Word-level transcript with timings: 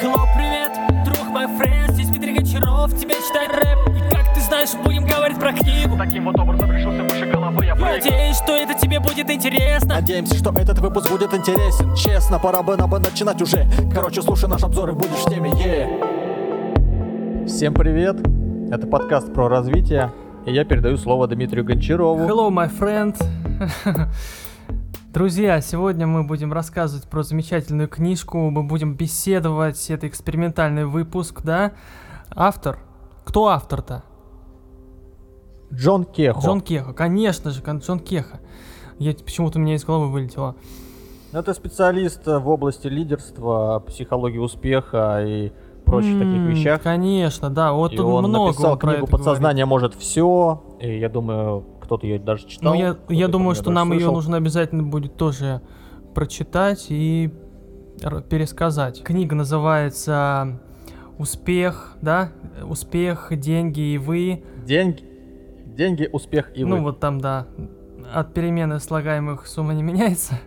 Hello, 0.00 0.26
привет, 0.34 0.72
друг 1.04 1.28
мой 1.28 1.46
френд 1.56 1.92
Здесь 1.92 2.08
Дмитрий 2.08 2.34
Гончаров, 2.34 2.98
тебе 2.98 3.14
читает 3.14 3.52
рэп. 3.52 3.78
И 3.96 4.00
как 4.12 4.34
ты 4.34 4.40
знаешь, 4.40 4.70
будем 4.82 5.04
говорить 5.06 5.38
про 5.38 5.52
книгу. 5.52 5.96
Таким 5.96 6.24
вот 6.24 6.36
образом 6.36 6.72
решился 6.72 7.04
выше 7.04 7.26
головы 7.30 7.64
я 7.64 7.76
прыгну 7.76 7.92
Надеюсь, 7.92 8.36
что 8.36 8.56
это 8.56 8.74
тебе 8.74 8.98
будет 8.98 9.30
интересно. 9.30 9.94
Надеемся, 9.94 10.34
что 10.34 10.50
этот 10.50 10.80
выпуск 10.80 11.08
будет 11.10 11.32
интересен. 11.32 11.94
Честно, 11.94 12.40
пора 12.40 12.64
бы 12.64 12.76
нам 12.76 12.90
бы 12.90 12.98
начинать 12.98 13.40
уже. 13.40 13.68
Короче, 13.94 14.20
слушай 14.22 14.48
наш 14.48 14.64
обзор 14.64 14.90
и 14.90 14.94
будешь 14.94 15.10
в 15.10 15.30
теме, 15.30 15.50
е 15.62 15.88
Всем 17.46 17.72
привет, 17.72 18.16
это 18.72 18.88
подкаст 18.88 19.32
про 19.32 19.48
развитие. 19.48 20.10
И 20.44 20.52
я 20.52 20.64
передаю 20.64 20.96
слово 20.96 21.28
Дмитрию 21.28 21.64
Гончарову. 21.64 22.26
Hello, 22.26 22.50
my 22.50 22.68
friend. 22.68 23.16
Друзья, 25.14 25.60
сегодня 25.60 26.08
мы 26.08 26.24
будем 26.24 26.52
рассказывать 26.52 27.06
про 27.08 27.22
замечательную 27.22 27.88
книжку, 27.88 28.50
мы 28.50 28.64
будем 28.64 28.96
беседовать, 28.96 29.88
это 29.88 30.08
экспериментальный 30.08 30.86
выпуск, 30.86 31.42
да? 31.44 31.70
Автор? 32.34 32.80
Кто 33.24 33.46
автор-то? 33.46 34.02
Джон 35.72 36.02
Кехо 36.04 36.40
Джон 36.40 36.60
Кеха, 36.60 36.92
конечно 36.94 37.52
же, 37.52 37.62
Джон 37.64 38.00
Кеха. 38.00 38.40
Я, 38.98 39.14
почему-то 39.14 39.60
у 39.60 39.62
меня 39.62 39.76
из 39.76 39.84
головы 39.84 40.10
вылетело. 40.10 40.56
Ну, 41.32 41.38
Это 41.38 41.54
специалист 41.54 42.26
в 42.26 42.48
области 42.48 42.88
лидерства, 42.88 43.84
психологии 43.86 44.38
успеха 44.38 45.24
и 45.24 45.52
прочих 45.84 46.18
таких 46.18 46.38
М, 46.38 46.46
вещах 46.48 46.82
Конечно, 46.82 47.50
да, 47.50 47.72
вот 47.72 47.92
И 47.92 48.00
он 48.00 48.24
много 48.24 48.48
написал 48.48 48.72
он 48.72 48.78
книгу 48.78 48.92
это 48.94 49.06
говорит. 49.06 49.10
«Подсознание 49.10 49.64
может 49.64 49.94
все», 49.94 50.64
и 50.80 50.98
я 50.98 51.08
думаю, 51.08 51.64
кто-то 51.94 52.06
ее 52.06 52.18
даже 52.18 52.46
читал. 52.46 52.74
Ну, 52.74 52.80
я, 52.80 52.96
я 53.08 53.28
думаю, 53.28 53.54
что 53.54 53.70
нам 53.70 53.92
ее 53.92 54.00
слышал. 54.00 54.14
нужно 54.14 54.36
обязательно 54.36 54.82
будет 54.82 55.16
тоже 55.16 55.60
прочитать 56.14 56.86
и 56.88 57.32
пересказать. 58.28 59.02
Книга 59.04 59.36
называется 59.36 60.60
«Успех», 61.18 61.96
да? 62.02 62.32
«Успех, 62.64 63.28
деньги 63.30 63.80
и 63.80 63.98
вы». 63.98 64.42
Деньги, 64.64 65.04
деньги, 65.66 66.08
успех 66.12 66.50
и 66.56 66.64
ну, 66.64 66.76
вы. 66.76 66.82
вот 66.82 67.00
там, 67.00 67.20
да. 67.20 67.46
От 68.12 68.34
перемены 68.34 68.80
слагаемых 68.80 69.46
сумма 69.46 69.74
не 69.74 69.82
меняется. 69.82 70.40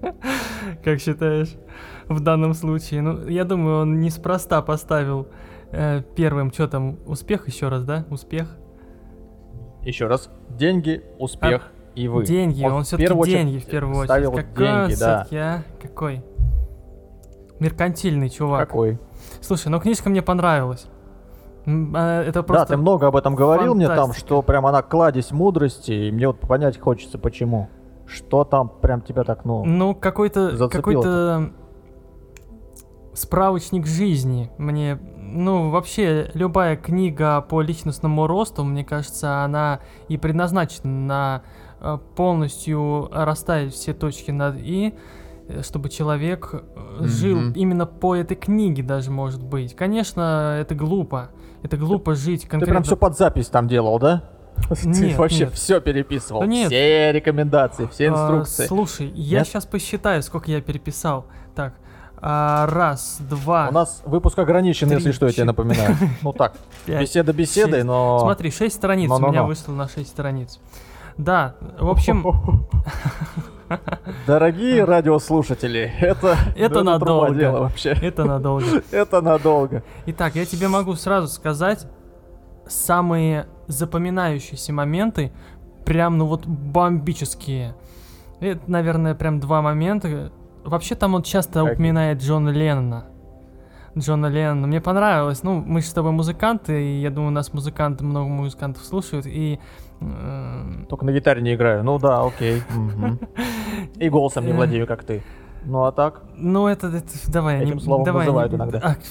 Как 0.84 1.00
считаешь 1.00 1.54
в 2.08 2.20
данном 2.20 2.54
случае? 2.54 3.02
Ну, 3.02 3.28
я 3.28 3.44
думаю, 3.44 3.82
он 3.82 4.00
неспроста 4.00 4.62
поставил 4.62 5.28
э, 5.72 6.02
первым, 6.16 6.52
что 6.52 6.68
там, 6.68 6.98
успех 7.06 7.46
еще 7.48 7.68
раз, 7.68 7.84
да? 7.84 8.06
Успех. 8.10 8.56
Еще 9.86 10.08
раз. 10.08 10.28
Деньги, 10.48 11.04
успех 11.18 11.70
и 11.94 12.08
вы. 12.08 12.24
Деньги, 12.24 12.64
он, 12.64 12.82
в 12.82 12.86
все-таки 12.86 13.30
деньги 13.30 13.58
в 13.58 13.66
первую 13.66 13.94
очередь. 13.94 14.10
ставил 14.10 14.32
Какой 14.32 14.68
он 14.68 14.88
деньги, 14.88 15.00
да. 15.00 15.24
всё-таки, 15.24 15.36
а? 15.36 15.62
Какой? 15.80 16.24
Меркантильный 17.60 18.28
чувак. 18.28 18.68
Какой? 18.68 18.98
Слушай, 19.40 19.68
ну 19.68 19.78
книжка 19.80 20.10
мне 20.10 20.22
понравилась. 20.22 20.88
А, 21.66 22.22
Это 22.22 22.40
Да, 22.40 22.42
просто... 22.42 22.66
ты 22.66 22.76
много 22.76 23.06
об 23.06 23.16
этом 23.16 23.36
говорил 23.36 23.76
мне 23.76 23.86
там, 23.86 23.96
фантастика. 23.96 24.26
что 24.26 24.42
прям 24.42 24.66
она 24.66 24.82
кладезь 24.82 25.30
мудрости, 25.30 25.92
и 25.92 26.10
мне 26.10 26.26
вот 26.26 26.40
понять 26.40 26.78
хочется, 26.80 27.18
почему. 27.18 27.68
Что 28.06 28.44
там 28.44 28.68
прям 28.68 29.02
тебя 29.02 29.22
так, 29.22 29.44
ну... 29.44 29.64
Ну, 29.64 29.94
какой-то... 29.94 30.68
Какой-то 30.68 31.52
справочник 33.16 33.86
жизни. 33.86 34.50
Мне... 34.58 34.98
Ну, 35.18 35.70
вообще, 35.70 36.30
любая 36.34 36.76
книга 36.76 37.40
по 37.40 37.60
личностному 37.60 38.26
росту, 38.26 38.62
мне 38.62 38.84
кажется, 38.84 39.42
она 39.42 39.80
и 40.08 40.16
предназначена 40.16 40.88
на 40.88 41.42
э, 41.80 41.98
полностью 42.14 43.08
расставить 43.12 43.74
все 43.74 43.92
точки 43.92 44.30
над 44.30 44.56
«и», 44.58 44.94
э, 45.48 45.62
чтобы 45.62 45.88
человек 45.88 46.50
э, 46.52 47.04
жил 47.06 47.52
именно 47.54 47.86
по 47.86 48.14
этой 48.14 48.36
книге 48.36 48.82
даже, 48.84 49.10
может 49.10 49.42
быть. 49.42 49.74
Конечно, 49.74 50.56
это 50.60 50.74
глупо. 50.74 51.30
Это 51.62 51.76
глупо 51.76 52.14
жить 52.14 52.42
Ты 52.42 52.48
конкретно... 52.48 52.74
прям 52.74 52.82
все 52.84 52.96
под 52.96 53.18
запись 53.18 53.48
там 53.48 53.66
делал, 53.66 53.98
да? 53.98 54.30
Ты 54.68 54.88
Нет, 54.88 55.18
вообще 55.18 55.44
нет. 55.44 55.52
все 55.54 55.80
переписывал. 55.80 56.40
Да 56.40 56.46
нет. 56.46 56.68
Все 56.68 57.12
рекомендации, 57.12 57.88
все 57.90 58.08
А, 58.08 58.12
инструкции. 58.12 58.66
слушай, 58.66 59.08
я 59.14 59.44
сейчас 59.44 59.66
посчитаю, 59.66 60.22
сколько 60.22 60.50
я 60.50 60.60
переписал. 60.60 61.26
А, 62.18 62.66
раз, 62.66 63.18
два, 63.20 63.68
У 63.68 63.72
нас 63.72 64.02
выпуск 64.06 64.38
ограничен, 64.38 64.88
три, 64.88 64.96
если 64.96 65.12
что, 65.12 65.26
я 65.26 65.32
тебе 65.32 65.44
напоминаю. 65.44 65.96
Ну 66.22 66.32
так, 66.32 66.54
беседа 66.86 67.32
беседой, 67.32 67.82
но... 67.82 68.20
Смотри, 68.20 68.50
шесть 68.50 68.76
страниц 68.76 69.10
у 69.10 69.18
меня 69.18 69.42
вышло 69.42 69.72
на 69.72 69.88
шесть 69.88 70.10
страниц. 70.10 70.58
Да, 71.18 71.56
в 71.78 71.88
общем, 71.88 72.24
Дорогие 74.26 74.84
радиослушатели, 74.84 75.92
это... 76.00 76.36
Это 76.56 76.82
надолго. 76.82 77.34
дело 77.34 77.60
вообще. 77.60 77.90
это 77.90 78.24
надолго. 78.24 78.82
Это 78.90 79.20
надолго. 79.20 79.82
Итак, 80.06 80.36
я 80.36 80.44
тебе 80.44 80.68
могу 80.68 80.94
сразу 80.94 81.28
сказать 81.28 81.86
самые 82.66 83.46
запоминающиеся 83.66 84.72
моменты, 84.72 85.32
прям, 85.84 86.18
ну 86.18 86.26
вот, 86.26 86.46
бомбические. 86.46 87.74
Это, 88.40 88.60
наверное, 88.66 89.14
прям 89.14 89.40
два 89.40 89.62
момента. 89.62 90.30
Вообще 90.66 90.94
там 90.94 91.14
он 91.14 91.22
часто 91.22 91.60
Какие? 91.60 91.74
упоминает 91.74 92.20
Джона 92.22 92.50
Леннона. 92.50 93.04
Джона 93.96 94.26
Леннона. 94.26 94.66
Мне 94.66 94.80
понравилось. 94.80 95.42
Ну, 95.42 95.62
мы 95.64 95.80
же 95.80 95.86
с 95.86 95.92
тобой 95.92 96.12
музыканты, 96.12 96.82
и 96.82 97.00
я 97.00 97.10
думаю, 97.10 97.30
нас 97.32 97.52
музыканты, 97.54 98.04
много 98.04 98.28
музыкантов 98.28 98.84
слушают, 98.84 99.26
и... 99.26 99.58
эм, 100.00 100.86
Только 100.88 101.04
на 101.06 101.12
гитаре 101.12 101.40
не 101.40 101.54
играю. 101.54 101.82
Ну 101.82 101.98
да, 101.98 102.22
окей. 102.22 102.62
И 103.96 104.08
голосом 104.10 104.44
не 104.44 104.52
Э. 104.52 104.54
владею, 104.56 104.86
как 104.86 105.04
ты. 105.04 105.22
Ну 105.64 105.84
а 105.84 105.92
так? 105.92 106.22
Ну, 106.36 106.66
это, 106.66 106.88
это- 106.88 107.06
давай. 107.32 107.62
Этим 107.62 107.76
не- 107.76 107.80
словом 107.80 108.04
давай, 108.04 108.26
называют 108.26 108.52
не- 108.52 108.56
иногда. 108.58 108.78
А. 108.82 108.96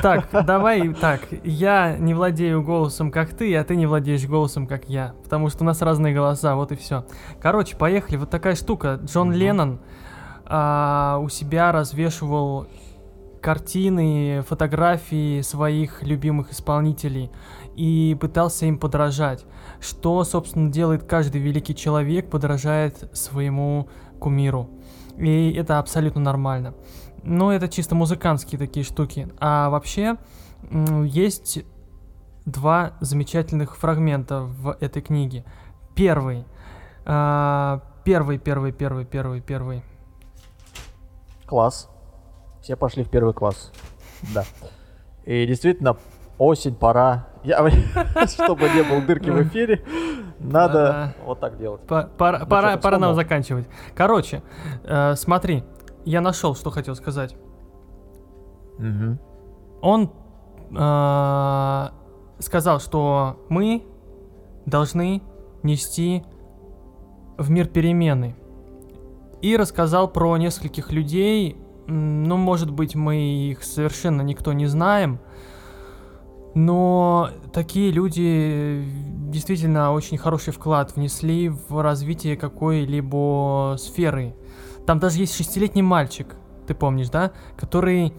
Так, 0.00 0.28
давай 0.46 0.88
так. 0.94 1.20
Я 1.44 1.98
не 1.98 2.14
владею 2.14 2.62
голосом, 2.62 3.10
как 3.10 3.30
ты, 3.34 3.54
а 3.56 3.62
ты 3.64 3.76
не 3.76 3.84
владеешь 3.86 4.24
голосом, 4.26 4.66
как 4.66 4.88
я. 4.88 5.12
Потому 5.22 5.50
что 5.50 5.64
у 5.64 5.66
нас 5.66 5.82
разные 5.82 6.14
голоса, 6.14 6.54
вот 6.54 6.72
и 6.72 6.76
все. 6.76 7.04
Короче, 7.42 7.76
поехали. 7.76 8.16
Вот 8.16 8.30
такая 8.30 8.54
штука. 8.54 8.98
Джон 9.04 9.28
Мгм. 9.28 9.36
Леннон 9.36 9.80
а, 10.46 11.18
у 11.22 11.28
себя 11.28 11.72
развешивал 11.72 12.66
картины, 13.40 14.42
фотографии 14.46 15.40
своих 15.40 16.02
любимых 16.02 16.52
исполнителей 16.52 17.30
и 17.74 18.16
пытался 18.20 18.66
им 18.66 18.78
подражать. 18.78 19.44
Что, 19.80 20.22
собственно, 20.24 20.70
делает 20.70 21.04
каждый 21.04 21.40
великий 21.40 21.74
человек, 21.74 22.30
подражает 22.30 23.10
своему 23.12 23.88
кумиру. 24.20 24.70
И 25.16 25.52
это 25.52 25.78
абсолютно 25.78 26.20
нормально. 26.20 26.74
Но 27.24 27.52
это 27.52 27.68
чисто 27.68 27.94
музыкантские 27.94 28.58
такие 28.58 28.84
штуки. 28.84 29.28
А 29.40 29.70
вообще 29.70 30.16
есть 31.04 31.64
два 32.46 32.92
замечательных 33.00 33.76
фрагмента 33.76 34.42
в 34.42 34.76
этой 34.80 35.02
книге. 35.02 35.44
Первый. 35.94 36.44
а, 37.04 37.82
Первый, 38.04 38.38
первый, 38.38 38.72
первый, 38.72 39.04
первый, 39.04 39.40
первый. 39.40 39.82
Класс. 41.52 41.90
Все 42.62 42.76
пошли 42.76 43.04
в 43.04 43.10
первый 43.10 43.34
класс. 43.34 43.72
Да. 44.34 44.42
И 45.26 45.46
действительно, 45.46 45.98
осень, 46.38 46.74
пора. 46.74 47.26
Я, 47.44 47.58
чтобы 48.26 48.70
не 48.70 48.82
было 48.82 49.02
дырки 49.02 49.28
в 49.28 49.42
эфире, 49.42 49.84
надо 50.38 51.14
вот 51.26 51.40
так 51.40 51.58
делать. 51.58 51.82
Пора, 51.82 52.46
пора, 52.46 52.78
пора 52.78 52.98
нам 52.98 53.14
заканчивать. 53.14 53.66
Короче, 53.94 54.42
э, 54.84 55.14
смотри, 55.14 55.62
я 56.06 56.22
нашел, 56.22 56.54
что 56.54 56.70
хотел 56.70 56.94
сказать. 56.94 57.36
Мгм. 58.78 59.20
Он 59.82 60.10
э, 60.70 61.88
сказал, 62.38 62.80
что 62.80 63.44
мы 63.50 63.84
должны 64.64 65.22
нести 65.62 66.24
в 67.36 67.50
мир 67.50 67.66
перемены. 67.66 68.36
И 69.42 69.56
рассказал 69.56 70.08
про 70.08 70.36
нескольких 70.36 70.92
людей. 70.92 71.56
Ну, 71.86 72.36
может 72.36 72.70
быть, 72.70 72.94
мы 72.94 73.16
их 73.50 73.64
совершенно 73.64 74.22
никто 74.22 74.52
не 74.52 74.66
знаем. 74.66 75.18
Но 76.54 77.30
такие 77.52 77.90
люди 77.90 78.84
действительно 79.30 79.92
очень 79.92 80.18
хороший 80.18 80.52
вклад 80.52 80.94
внесли 80.96 81.48
в 81.48 81.82
развитие 81.82 82.36
какой-либо 82.36 83.76
сферы. 83.78 84.34
Там 84.86 84.98
даже 84.98 85.18
есть 85.18 85.34
шестилетний 85.34 85.82
мальчик, 85.82 86.36
ты 86.66 86.74
помнишь, 86.74 87.08
да? 87.08 87.32
Который 87.56 88.12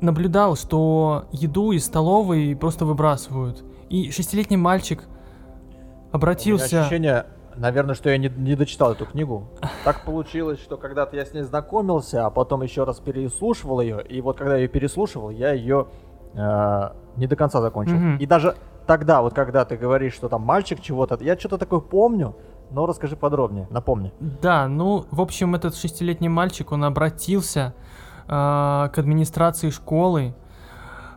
наблюдал, 0.00 0.56
что 0.56 1.26
еду 1.32 1.72
из 1.72 1.84
столовой 1.84 2.56
просто 2.56 2.84
выбрасывают. 2.84 3.64
И 3.88 4.10
шестилетний 4.10 4.56
мальчик 4.56 5.00
У 5.00 5.02
меня 5.04 6.08
обратился... 6.12 6.82
ощущение, 6.82 7.26
наверное, 7.56 7.94
что 7.94 8.10
я 8.10 8.18
не, 8.18 8.28
не 8.28 8.54
дочитал 8.54 8.92
эту 8.92 9.06
книгу. 9.06 9.48
Так 9.84 10.04
получилось, 10.04 10.60
что 10.60 10.76
когда-то 10.76 11.16
я 11.16 11.24
с 11.24 11.32
ней 11.32 11.42
знакомился, 11.42 12.26
а 12.26 12.30
потом 12.30 12.62
еще 12.62 12.84
раз 12.84 13.00
переслушивал 13.00 13.80
ее, 13.80 14.02
и 14.02 14.20
вот 14.20 14.38
когда 14.38 14.54
я 14.54 14.62
ее 14.62 14.68
переслушивал, 14.68 15.30
я 15.30 15.52
ее 15.52 15.86
э, 16.34 16.90
не 17.16 17.26
до 17.26 17.36
конца 17.36 17.60
закончил. 17.60 17.96
Мгм. 17.96 18.16
И 18.18 18.26
даже 18.26 18.56
тогда, 18.86 19.22
вот 19.22 19.34
когда 19.34 19.64
ты 19.64 19.76
говоришь, 19.76 20.14
что 20.14 20.28
там 20.28 20.42
мальчик 20.42 20.80
чего-то, 20.80 21.18
я 21.20 21.38
что-то 21.38 21.58
такое 21.58 21.80
помню, 21.80 22.36
но 22.70 22.86
расскажи 22.86 23.16
подробнее, 23.16 23.66
напомни. 23.70 24.12
Да, 24.20 24.68
ну, 24.68 25.06
в 25.10 25.20
общем, 25.20 25.54
этот 25.54 25.74
шестилетний 25.74 26.28
мальчик, 26.28 26.72
он 26.72 26.84
обратился 26.84 27.74
а, 28.28 28.88
к 28.88 28.98
администрации 28.98 29.70
школы, 29.70 30.34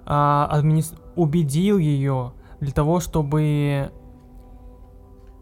а, 0.06 0.50
админис- 0.52 0.96
убедил 1.16 1.78
ее 1.78 2.34
для 2.60 2.72
того, 2.72 3.00
чтобы 3.00 3.92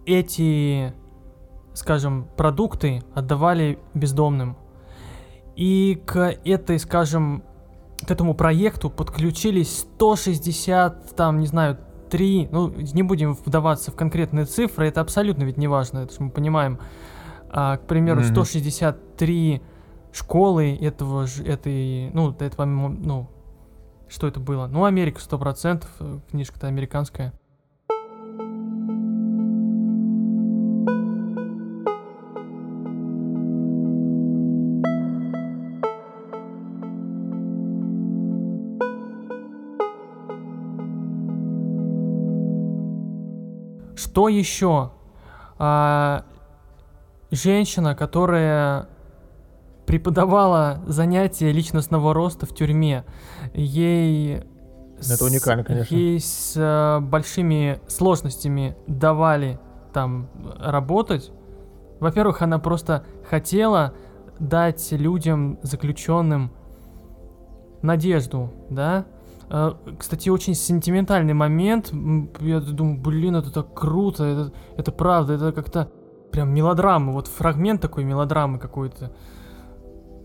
эти, 0.05 0.93
скажем, 1.73 2.27
продукты 2.37 3.03
отдавали 3.13 3.79
бездомным. 3.93 4.57
И 5.55 6.01
к 6.05 6.37
этой, 6.43 6.79
скажем, 6.79 7.43
к 8.05 8.09
этому 8.09 8.33
проекту 8.33 8.89
подключились 8.89 9.79
160, 9.79 11.15
там, 11.15 11.39
не 11.39 11.47
знаю, 11.47 11.77
3, 12.09 12.49
ну, 12.51 12.69
не 12.69 13.03
будем 13.03 13.33
вдаваться 13.33 13.91
в 13.91 13.95
конкретные 13.95 14.45
цифры, 14.45 14.87
это 14.87 15.01
абсолютно 15.01 15.43
ведь 15.43 15.57
не 15.57 15.67
важно, 15.67 15.99
это 15.99 16.13
же 16.13 16.21
мы 16.23 16.29
понимаем. 16.29 16.79
А, 17.49 17.77
к 17.77 17.87
примеру, 17.87 18.21
Мгм. 18.21 18.29
163 18.29 19.61
школы 20.11 20.75
этого 20.75 21.27
же, 21.27 21.43
этой, 21.43 22.09
ну, 22.11 22.31
это, 22.31 22.55
по-моему, 22.55 22.89
ну, 22.89 23.29
что 24.09 24.27
это 24.27 24.39
было? 24.39 24.67
Ну, 24.67 24.83
Америка, 24.83 25.21
100%, 25.21 25.87
э, 25.99 26.19
книжка-то 26.31 26.67
американская. 26.67 27.33
Что 44.11 44.27
еще? 44.27 44.91
А, 45.57 46.25
женщина, 47.31 47.95
которая 47.95 48.87
преподавала 49.85 50.79
занятия 50.85 51.53
личностного 51.53 52.13
роста 52.13 52.45
в 52.45 52.53
тюрьме, 52.53 53.05
ей 53.53 54.39
Это 54.97 55.01
с- 55.01 55.21
уникально, 55.21 55.63
конечно. 55.63 55.95
Ей 55.95 56.19
с 56.19 56.53
э, 56.57 56.99
большими 56.99 57.79
сложностями 57.87 58.75
давали 58.85 59.59
там 59.93 60.27
работать. 60.59 61.31
Во-первых, 62.01 62.41
она 62.41 62.59
просто 62.59 63.05
хотела 63.29 63.93
дать 64.39 64.91
людям, 64.91 65.57
заключенным, 65.61 66.51
надежду, 67.81 68.51
да. 68.69 69.05
Э, 69.51 69.73
Кстати, 69.99 70.29
очень 70.29 70.55
сентиментальный 70.55 71.33
момент. 71.33 71.91
Я 72.39 72.61
думаю, 72.61 72.99
блин, 72.99 73.35
это 73.35 73.51
так 73.51 73.73
круто, 73.73 74.23
это, 74.23 74.53
это 74.77 74.91
правда, 74.91 75.33
это 75.33 75.51
как-то 75.51 75.91
прям 76.31 76.53
мелодрама. 76.53 77.11
Вот 77.11 77.27
фрагмент 77.27 77.81
такой 77.81 78.05
мелодрамы 78.05 78.59
какой-то. 78.59 79.11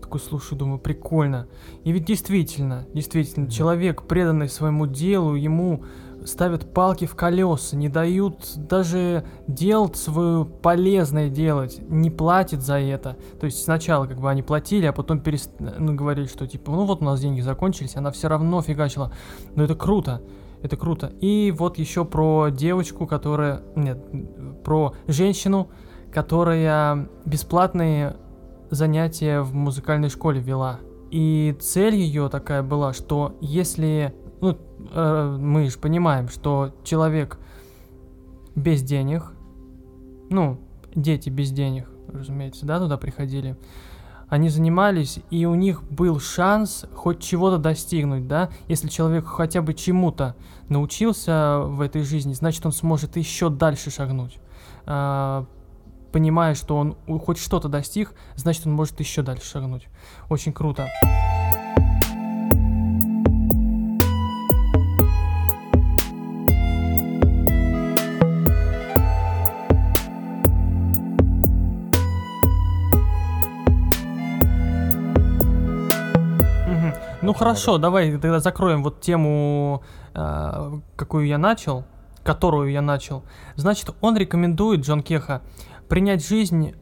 Такой 0.01 0.21
слушаю, 0.21 0.57
думаю, 0.57 0.79
прикольно. 0.79 1.47
И 1.83 1.91
ведь 1.91 2.05
действительно, 2.05 2.85
действительно, 2.93 3.43
Мгм. 3.45 3.51
человек, 3.51 4.03
преданный 4.03 4.47
своему 4.47 4.87
делу, 4.87 5.35
ему 5.35 5.83
ставят 6.27 6.73
палки 6.73 7.05
в 7.05 7.15
колеса, 7.15 7.75
не 7.75 7.89
дают 7.89 8.55
даже 8.55 9.25
делать 9.47 9.95
свое 9.95 10.45
полезное 10.45 11.29
делать, 11.29 11.79
не 11.89 12.09
платят 12.09 12.61
за 12.61 12.79
это. 12.79 13.17
То 13.39 13.45
есть 13.45 13.63
сначала 13.63 14.05
как 14.05 14.19
бы 14.19 14.29
они 14.29 14.43
платили, 14.43 14.85
а 14.85 14.93
потом 14.93 15.19
перест... 15.19 15.51
ну, 15.59 15.95
говорили, 15.95 16.27
что 16.27 16.45
типа, 16.45 16.71
ну 16.71 16.85
вот 16.85 17.01
у 17.01 17.05
нас 17.05 17.19
деньги 17.19 17.41
закончились, 17.41 17.95
она 17.95 18.11
все 18.11 18.27
равно 18.27 18.61
фигачила. 18.61 19.11
Но 19.55 19.63
это 19.63 19.75
круто, 19.75 20.21
это 20.61 20.75
круто. 20.77 21.11
И 21.21 21.53
вот 21.57 21.77
еще 21.77 22.05
про 22.05 22.49
девочку, 22.49 23.07
которая... 23.07 23.61
Нет, 23.75 24.03
про 24.63 24.93
женщину, 25.07 25.69
которая 26.11 27.09
бесплатные 27.25 28.17
занятия 28.69 29.41
в 29.41 29.53
музыкальной 29.53 30.09
школе 30.09 30.41
вела. 30.41 30.79
И 31.09 31.55
цель 31.61 31.95
ее 31.95 32.27
такая 32.29 32.63
была, 32.63 32.91
что 32.93 33.37
если, 33.39 34.13
ну, 34.41 34.57
э, 34.91 35.37
мы 35.39 35.69
же 35.69 35.77
понимаем, 35.77 36.29
что 36.29 36.73
человек 36.83 37.39
без 38.55 38.81
денег, 38.83 39.31
ну, 40.29 40.59
дети 40.95 41.29
без 41.29 41.51
денег, 41.51 41.87
разумеется, 42.11 42.65
да, 42.65 42.79
туда 42.79 42.97
приходили, 42.97 43.57
они 44.29 44.49
занимались, 44.49 45.19
и 45.29 45.45
у 45.45 45.55
них 45.55 45.83
был 45.83 46.19
шанс 46.19 46.85
хоть 46.93 47.21
чего-то 47.21 47.57
достигнуть, 47.57 48.27
да, 48.27 48.49
если 48.67 48.89
человек 48.89 49.25
хотя 49.25 49.61
бы 49.61 49.73
чему-то 49.73 50.35
научился 50.69 51.59
в 51.59 51.81
этой 51.81 52.03
жизни, 52.03 52.33
значит, 52.33 52.65
он 52.65 52.73
сможет 52.73 53.15
еще 53.15 53.49
дальше 53.49 53.89
шагнуть. 53.89 54.37
А, 54.85 55.45
понимая, 56.11 56.55
что 56.55 56.75
он 56.75 56.97
хоть 57.19 57.37
что-то 57.37 57.69
достиг, 57.69 58.13
значит, 58.35 58.67
он 58.67 58.73
может 58.73 58.99
еще 58.99 59.21
дальше 59.21 59.45
шагнуть. 59.45 59.87
Очень 60.29 60.51
круто. 60.51 60.87
Ну 77.27 77.33
хорошо, 77.33 77.77
давай 77.77 78.09
тогда 78.11 78.39
закроем 78.39 78.83
вот 78.83 79.01
тему, 79.01 79.83
э, 80.13 80.79
какую 80.95 81.27
я 81.27 81.37
начал, 81.37 81.83
которую 82.23 82.71
я 82.71 82.81
начал. 82.81 83.25
Значит, 83.57 83.93
он 83.99 84.15
рекомендует, 84.15 84.85
Джон 84.85 85.03
Кеха, 85.03 85.41
принять 85.89 86.25
жизнь 86.25 86.73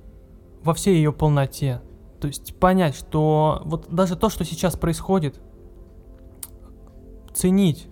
во 0.64 0.76
всей 0.76 0.98
ее 0.98 1.12
полноте. 1.12 1.82
То 2.22 2.28
есть 2.28 2.60
понять, 2.60 2.96
что 2.96 3.64
вот 3.66 3.88
даже 3.90 4.16
то, 4.16 4.30
что 4.30 4.46
сейчас 4.46 4.76
происходит, 4.76 5.42
ценить 7.34 7.88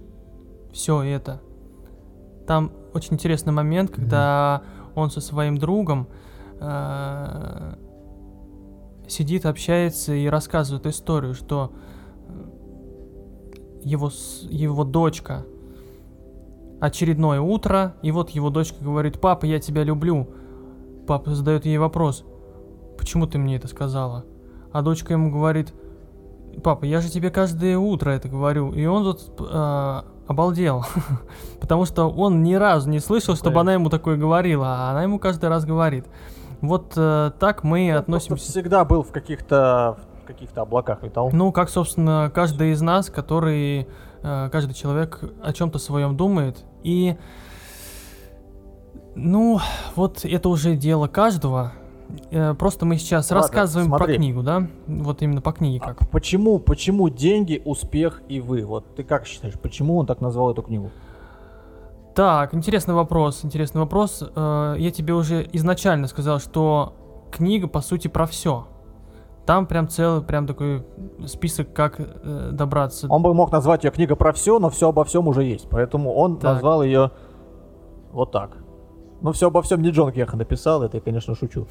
все 0.72 1.02
это. 1.02 1.42
Там 2.46 2.72
очень 2.94 3.16
интересный 3.16 3.52
момент, 3.52 3.90
когда 3.90 4.62
он 4.94 5.10
со 5.10 5.22
своим 5.22 5.58
другом 5.58 6.08
э, 6.60 7.74
сидит, 9.08 9.48
общается 9.48 10.14
и 10.14 10.28
рассказывает 10.28 10.86
историю, 10.86 11.34
что 11.34 11.74
его, 13.84 14.12
его 14.50 14.84
дочка 14.84 15.46
очередное 16.80 17.40
утро, 17.40 17.96
и 18.02 18.12
вот 18.12 18.32
его 18.32 18.50
дочка 18.50 18.84
говорит, 18.84 19.22
папа, 19.22 19.46
я 19.46 19.60
тебя 19.60 19.84
люблю. 19.84 20.28
Папа 21.08 21.34
задает 21.34 21.66
ей 21.66 21.78
вопрос, 21.78 22.26
почему 22.98 23.28
ты 23.28 23.38
мне 23.38 23.56
это 23.56 23.68
сказала? 23.68 24.26
А 24.72 24.82
дочка 24.82 25.14
ему 25.14 25.32
говорит, 25.32 25.74
папа, 26.64 26.86
я 26.86 27.02
же 27.02 27.10
тебе 27.10 27.30
каждое 27.30 27.78
утро 27.78 28.12
это 28.12 28.28
говорю. 28.28 28.72
И 28.74 28.86
он 28.86 29.04
тут 29.04 29.34
э, 29.40 30.02
обалдел, 30.28 30.86
потому 31.62 31.86
что 31.86 32.10
он 32.10 32.44
ни 32.44 32.54
разу 32.56 32.90
не 32.90 33.00
слышал, 33.00 33.36
чтобы 33.36 33.60
она 33.60 33.74
ему 33.74 33.90
такое 33.90 34.18
говорила, 34.18 34.68
а 34.68 34.92
она 34.92 35.04
ему 35.04 35.20
каждый 35.20 35.50
раз 35.50 35.66
говорит. 35.66 36.06
Вот 36.62 36.94
э, 36.96 37.32
так 37.40 37.64
мы 37.64 37.92
Он 37.92 37.98
относимся. 37.98 38.52
всегда 38.52 38.86
был 38.86 39.04
в 39.04 39.12
каких-то 39.12 40.00
в 40.24 40.26
каких-то 40.26 40.62
облаках 40.62 41.04
летал. 41.04 41.30
Ну, 41.32 41.52
как, 41.52 41.70
собственно, 41.70 42.32
каждый 42.34 42.72
из 42.72 42.82
нас, 42.82 43.10
который, 43.10 43.88
э, 44.24 44.50
каждый 44.52 44.74
человек 44.74 45.20
о 45.44 45.54
чем-то 45.54 45.80
своем 45.80 46.16
думает. 46.16 46.64
И, 46.84 47.16
ну, 49.16 49.60
вот 49.96 50.24
это 50.24 50.50
уже 50.50 50.76
дело 50.76 51.08
каждого. 51.08 51.74
Э, 52.32 52.54
просто 52.54 52.86
мы 52.86 52.98
сейчас 52.98 53.30
Ладно, 53.30 53.42
рассказываем 53.44 53.90
про 53.90 53.98
смотри. 53.98 54.16
книгу, 54.18 54.44
да? 54.44 54.68
Вот 54.88 55.22
именно 55.22 55.42
по 55.42 55.52
книге 55.52 55.82
А 55.84 55.94
как. 55.94 56.10
почему, 56.10 56.60
почему 56.60 57.10
деньги, 57.10 57.62
успех 57.64 58.22
и 58.30 58.40
вы? 58.40 58.66
Вот 58.66 58.96
ты 58.96 59.04
как 59.04 59.26
считаешь, 59.26 59.60
почему 59.60 59.98
он 59.98 60.06
так 60.06 60.22
назвал 60.22 60.52
эту 60.52 60.62
книгу? 60.62 60.90
Так, 62.16 62.54
интересный 62.54 62.94
вопрос, 62.94 63.44
интересный 63.44 63.82
вопрос. 63.82 64.24
Э, 64.36 64.76
я 64.78 64.92
тебе 64.92 65.14
уже 65.14 65.48
изначально 65.52 66.08
сказал, 66.08 66.40
что 66.40 66.94
книга, 67.32 67.68
по 67.68 67.82
сути, 67.82 68.08
про 68.08 68.26
все. 68.26 68.68
Там 69.46 69.68
прям 69.68 69.90
целый, 69.90 70.22
прям 70.24 70.48
такой 70.48 70.86
список, 71.26 71.74
как 71.74 71.96
э, 72.00 72.50
добраться. 72.54 73.08
Он 73.10 73.22
бы 73.22 73.34
мог 73.34 73.52
назвать 73.52 73.84
ее 73.84 73.92
книга 73.92 74.16
про 74.16 74.32
все, 74.32 74.58
но 74.60 74.70
все 74.70 74.90
обо 74.90 75.04
всем 75.04 75.28
уже 75.28 75.44
есть. 75.44 75.68
Поэтому 75.70 76.14
он 76.14 76.38
Так. 76.38 76.54
назвал 76.54 76.82
ее 76.84 77.12
вот 78.12 78.32
так. 78.32 78.52
Ну, 79.22 79.32
все 79.34 79.48
обо 79.48 79.62
всем 79.62 79.82
не 79.82 79.90
Джон 79.90 80.12
Кеха 80.14 80.38
написал, 80.38 80.84
это 80.84 80.98
я, 80.98 81.02
конечно, 81.02 81.36
шучу. 81.36 81.68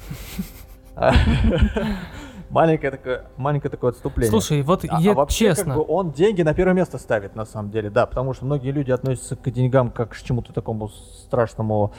Маленькое 2.49 2.91
такое, 2.91 3.25
маленькое 3.37 3.71
такое 3.71 3.91
отступление. 3.91 4.29
Слушай, 4.29 4.61
вот 4.61 4.85
А- 4.85 4.97
а 4.97 5.01
я 5.01 5.13
вообще, 5.13 5.49
как 5.49 5.57
честно. 5.57 5.75
бы, 5.75 5.85
он 5.87 6.11
деньги 6.11 6.43
на 6.43 6.53
первое 6.53 6.75
место 6.75 6.99
ставит, 6.99 7.35
на 7.35 7.45
самом 7.45 7.71
деле, 7.71 7.89
да, 7.89 8.05
потому 8.05 8.33
что 8.33 8.45
многие 8.45 8.69
люди 8.69 8.91
относятся 8.91 9.35
к 9.35 9.49
деньгам 9.49 9.89
как 9.89 10.11
к 10.11 10.15
чему-то 10.17 10.53
такому 10.53 10.89
страшному 10.89 11.93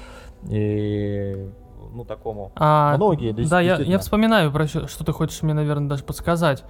и, 0.48 1.48
ну, 1.92 2.04
такому. 2.04 2.52
А, 2.56 2.96
Многие, 2.96 3.32
Да, 3.32 3.60
я, 3.60 3.76
я 3.76 3.98
вспоминаю, 3.98 4.52
про 4.52 4.66
что, 4.66 5.04
ты 5.04 5.12
хочешь 5.12 5.42
мне, 5.42 5.54
наверное, 5.54 5.88
даже 5.88 6.04
подсказать. 6.04 6.64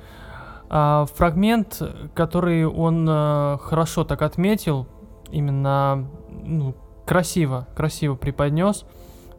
А, 0.70 1.06
фрагмент, 1.14 1.82
который 2.14 2.66
он 2.66 3.06
э, 3.08 3.58
хорошо 3.60 4.04
так 4.04 4.22
отметил, 4.22 4.86
именно 5.30 6.08
ну, 6.30 6.74
красиво, 7.06 7.66
красиво 7.76 8.14
преподнес. 8.14 8.84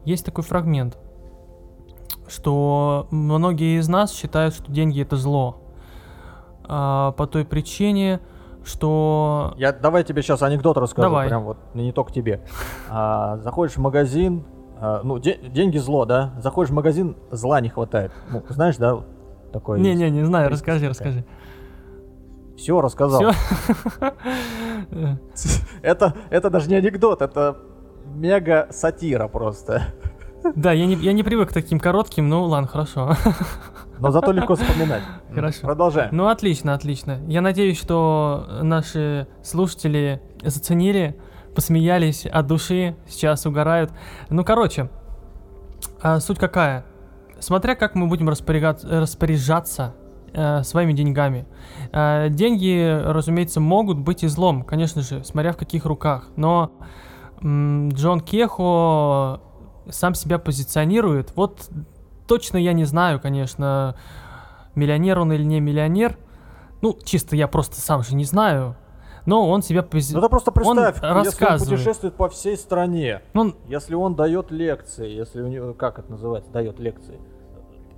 Есть 0.04 0.24
такой 0.24 0.44
фрагмент, 0.44 0.96
что 2.28 3.08
многие 3.10 3.78
из 3.78 3.88
нас 3.88 4.12
считают, 4.12 4.54
что 4.54 4.70
деньги 4.70 5.02
это 5.02 5.16
зло. 5.16 5.62
а, 6.68 7.12
по 7.12 7.26
той 7.26 7.44
причине, 7.44 8.20
что... 8.64 9.54
Я, 9.56 9.72
давай 9.72 10.04
тебе 10.04 10.22
сейчас 10.22 10.42
анекдот 10.42 10.76
расскажу, 10.76 11.08
Давай. 11.08 11.28
прям 11.28 11.44
вот, 11.44 11.58
не 11.74 11.92
только 11.92 12.12
тебе. 12.12 12.40
А, 12.90 13.38
заходишь 13.38 13.76
в 13.76 13.80
магазин, 13.80 14.44
а, 14.80 15.00
ну, 15.02 15.18
де- 15.18 15.38
деньги 15.48 15.78
зло, 15.78 16.04
да? 16.04 16.34
Заходишь 16.38 16.70
в 16.70 16.74
магазин, 16.74 17.16
зла 17.30 17.60
не 17.60 17.68
хватает. 17.68 18.12
Ну, 18.30 18.42
знаешь, 18.48 18.76
да, 18.76 18.96
вот 18.96 19.06
такое 19.52 19.78
Не-не, 19.80 20.10
не 20.10 20.24
знаю, 20.24 20.48
Присказка 20.48 20.88
расскажи, 20.88 20.88
расскажи. 20.88 21.24
Все 22.56 22.80
рассказал. 22.80 23.22
Это, 25.82 26.14
это 26.30 26.50
даже 26.50 26.68
не 26.70 26.76
анекдот, 26.76 27.22
это 27.22 27.58
мега 28.14 28.68
сатира 28.70 29.28
просто. 29.28 29.82
Да, 30.54 30.70
я 30.70 30.86
не, 30.86 30.94
я 30.94 31.12
не 31.12 31.24
привык 31.24 31.48
к 31.50 31.52
таким 31.52 31.80
коротким, 31.80 32.28
ну 32.28 32.44
ладно, 32.44 32.68
хорошо. 32.68 33.16
Но 33.98 34.12
зато 34.12 34.30
легко 34.30 34.54
вспоминать. 34.54 35.02
Хорошо. 35.34 35.62
Продолжаем. 35.62 36.10
Ну, 36.12 36.28
отлично, 36.28 36.74
отлично. 36.74 37.18
Я 37.26 37.40
надеюсь, 37.40 37.80
что 37.80 38.46
наши 38.62 39.26
слушатели 39.42 40.20
заценили, 40.44 41.18
посмеялись 41.56 42.26
от 42.26 42.46
души, 42.46 42.94
сейчас 43.08 43.46
угорают. 43.46 43.90
Ну, 44.28 44.44
короче, 44.44 44.90
а, 46.00 46.20
суть 46.20 46.38
какая? 46.38 46.84
Смотря 47.40 47.74
как 47.74 47.94
мы 47.94 48.06
будем 48.06 48.28
распоряжаться 48.28 49.94
э, 50.32 50.62
своими 50.62 50.92
деньгами. 50.92 51.46
Э, 51.92 52.28
деньги, 52.30 53.00
разумеется, 53.04 53.60
могут 53.60 53.98
быть 53.98 54.22
и 54.22 54.26
злом, 54.28 54.62
конечно 54.62 55.02
же, 55.02 55.24
смотря 55.24 55.52
в 55.52 55.56
каких 55.56 55.86
руках. 55.86 56.28
Но 56.36 56.72
м, 57.42 57.88
Джон 57.90 58.20
Кехо 58.20 59.40
сам 59.90 60.14
себя 60.14 60.38
позиционирует. 60.38 61.32
Вот 61.36 61.70
точно 62.26 62.58
я 62.58 62.72
не 62.72 62.84
знаю, 62.84 63.20
конечно, 63.20 63.96
миллионер 64.74 65.18
он 65.18 65.32
или 65.32 65.44
не 65.44 65.60
миллионер. 65.60 66.18
Ну, 66.82 66.96
чисто 67.04 67.36
я 67.36 67.48
просто 67.48 67.80
сам 67.80 68.02
же 68.02 68.14
не 68.14 68.24
знаю. 68.24 68.76
Но 69.26 69.48
он 69.48 69.62
себя 69.62 69.82
пози... 69.82 70.14
Ну, 70.14 70.20
ты 70.22 70.28
просто 70.28 70.52
представь, 70.52 71.02
если 71.02 71.44
он 71.44 71.58
путешествует 71.58 72.14
по 72.14 72.28
всей 72.28 72.56
стране, 72.56 73.22
Ну, 73.34 73.54
если 73.68 73.94
он 73.94 74.14
дает 74.14 74.50
лекции, 74.50 75.08
если 75.08 75.42
у 75.42 75.48
него, 75.48 75.74
как 75.74 75.98
это 75.98 76.10
называется, 76.12 76.50
дает 76.52 76.78
лекции, 76.78 77.18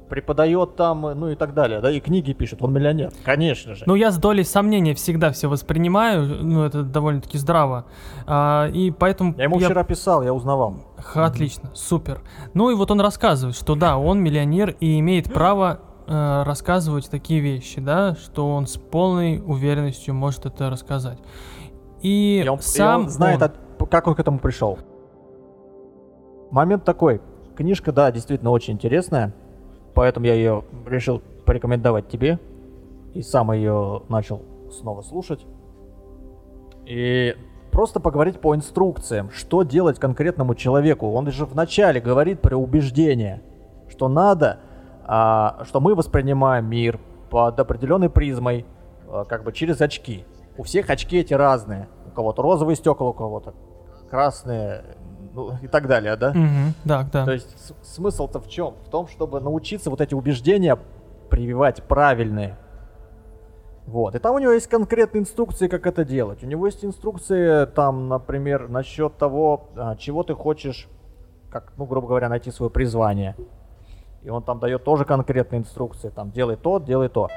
преподает 0.09 0.77
там, 0.77 1.03
ну 1.03 1.29
и 1.29 1.35
так 1.35 1.55
далее, 1.55 1.81
да, 1.81 1.91
и 1.91 2.01
книги 2.01 2.33
пишет, 2.33 2.63
он 2.63 2.73
миллионер, 2.73 3.13
конечно 3.25 3.75
же. 3.75 3.85
Ну, 3.87 3.95
я 3.95 4.11
с 4.11 4.19
долей 4.19 4.45
сомнения 4.45 4.95
всегда 4.95 5.31
все 5.31 5.49
воспринимаю, 5.49 6.25
ну, 6.43 6.65
это 6.65 6.83
довольно-таки 6.83 7.39
здраво. 7.39 7.85
А, 8.27 8.69
и 8.69 8.91
поэтому... 8.91 9.35
я 9.37 9.45
ему 9.45 9.59
вчера 9.59 9.85
писал, 9.85 10.23
я 10.23 10.33
узнавал. 10.33 10.77
Х, 10.97 11.25
Отлично, 11.25 11.71
супер. 11.75 12.23
Ну 12.55 12.71
и 12.71 12.75
вот 12.75 12.91
он 12.91 13.01
рассказывает, 13.01 13.57
что 13.57 13.75
да, 13.75 13.99
он 13.99 14.21
миллионер 14.21 14.75
и 14.81 14.99
имеет 14.99 15.33
право 15.33 15.81
э, 16.09 16.43
рассказывать 16.45 17.11
такие 17.11 17.41
вещи, 17.41 17.81
да, 17.81 18.15
что 18.17 18.49
он 18.55 18.67
с 18.67 18.77
полной 18.77 19.39
уверенностью 19.45 20.15
может 20.15 20.47
это 20.47 20.71
рассказать. 20.71 21.19
И, 22.03 22.43
И 22.45 22.49
он, 22.49 22.59
и 22.59 22.63
сам 22.63 23.03
он 23.03 23.09
знает, 23.11 23.43
он- 23.43 23.51
от- 23.81 23.91
как 23.91 24.07
он 24.07 24.15
к 24.15 24.21
этому 24.21 24.39
пришел. 24.39 24.79
Момент 26.51 26.85
такой. 26.85 27.21
Книжка, 27.57 27.93
да, 27.93 28.11
действительно 28.11 28.51
очень 28.51 28.75
интересная, 28.75 29.35
поэтому 29.95 30.27
я 30.27 30.35
ее 30.35 30.65
решил 30.87 31.21
порекомендовать 31.45 32.09
тебе. 32.09 32.39
И 33.15 33.23
сам 33.23 33.53
ее 33.53 34.03
начал 34.09 34.43
снова 34.71 35.03
слушать. 35.03 35.45
И 36.87 37.35
просто 37.71 38.01
поговорить 38.01 38.41
по 38.41 38.55
инструкциям, 38.55 39.31
что 39.31 39.63
делать 39.63 39.99
конкретному 39.99 40.55
человеку. 40.55 41.11
Он 41.13 41.31
же 41.31 41.45
вначале 41.45 42.01
говорит 42.01 42.41
про 42.41 42.57
убеждение, 42.57 43.43
что 43.89 44.09
надо, 44.09 44.61
что 45.09 45.81
мы 45.81 45.95
воспринимаем 45.95 46.67
мир 46.67 47.01
под 47.31 47.59
определенной 47.59 48.11
призмой, 48.11 48.67
а, 49.09 49.25
как 49.25 49.45
бы 49.45 49.53
через 49.53 49.81
очки. 49.81 50.25
У 50.57 50.63
всех 50.63 50.91
очки 50.91 51.19
эти 51.19 51.35
разные. 51.35 51.89
У 52.07 52.11
кого-то 52.11 52.43
розовые 52.43 52.77
стекла, 52.77 53.09
у 53.09 53.13
кого-то 53.13 53.55
красные, 54.11 54.85
ну 55.35 55.53
и 55.63 55.69
так 55.69 55.87
далее, 55.87 56.17
да? 56.17 56.31
Мгм, 56.31 56.75
да, 56.85 57.09
да. 57.13 57.25
То 57.25 57.33
есть 57.33 57.73
смысл-то 57.83 58.41
в 58.41 58.49
чем? 58.49 58.75
В 58.87 58.91
том, 58.91 59.07
чтобы 59.09 59.41
научиться 59.41 59.91
вот 59.91 60.01
эти 60.01 60.15
убеждения 60.15 60.79
прививать 61.31 61.83
правильные. 61.83 62.57
Вот. 63.87 64.15
И 64.15 64.19
там 64.19 64.35
у 64.35 64.39
него 64.39 64.53
есть 64.53 64.67
конкретные 64.67 65.23
инструкции, 65.23 65.69
как 65.69 65.87
это 65.87 66.05
делать. 66.05 66.43
У 66.43 66.47
него 66.47 66.67
есть 66.67 66.85
инструкции, 66.85 67.65
там, 67.67 68.09
например, 68.09 68.69
насчет 68.69 69.17
того, 69.17 69.71
а, 69.77 69.97
чего 69.97 70.23
ты 70.23 70.35
хочешь, 70.35 70.89
как, 71.51 71.73
ну, 71.79 71.87
грубо 71.87 72.09
говоря, 72.09 72.29
найти 72.29 72.51
свое 72.51 72.71
призвание. 72.71 73.35
И 74.23 74.31
он 74.31 74.43
там 74.43 74.59
дает 74.59 74.85
тоже 74.85 75.05
конкретные 75.05 75.61
инструкции. 75.61 76.11
Там, 76.11 76.31
делай 76.31 76.57
то, 76.57 76.79
делай 76.79 77.09
то. 77.09 77.29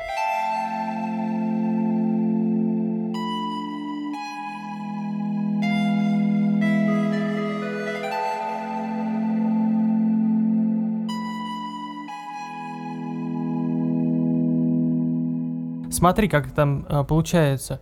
Смотри, 16.02 16.30
как 16.30 16.52
там 16.52 16.84
а, 16.90 17.04
получается. 17.04 17.80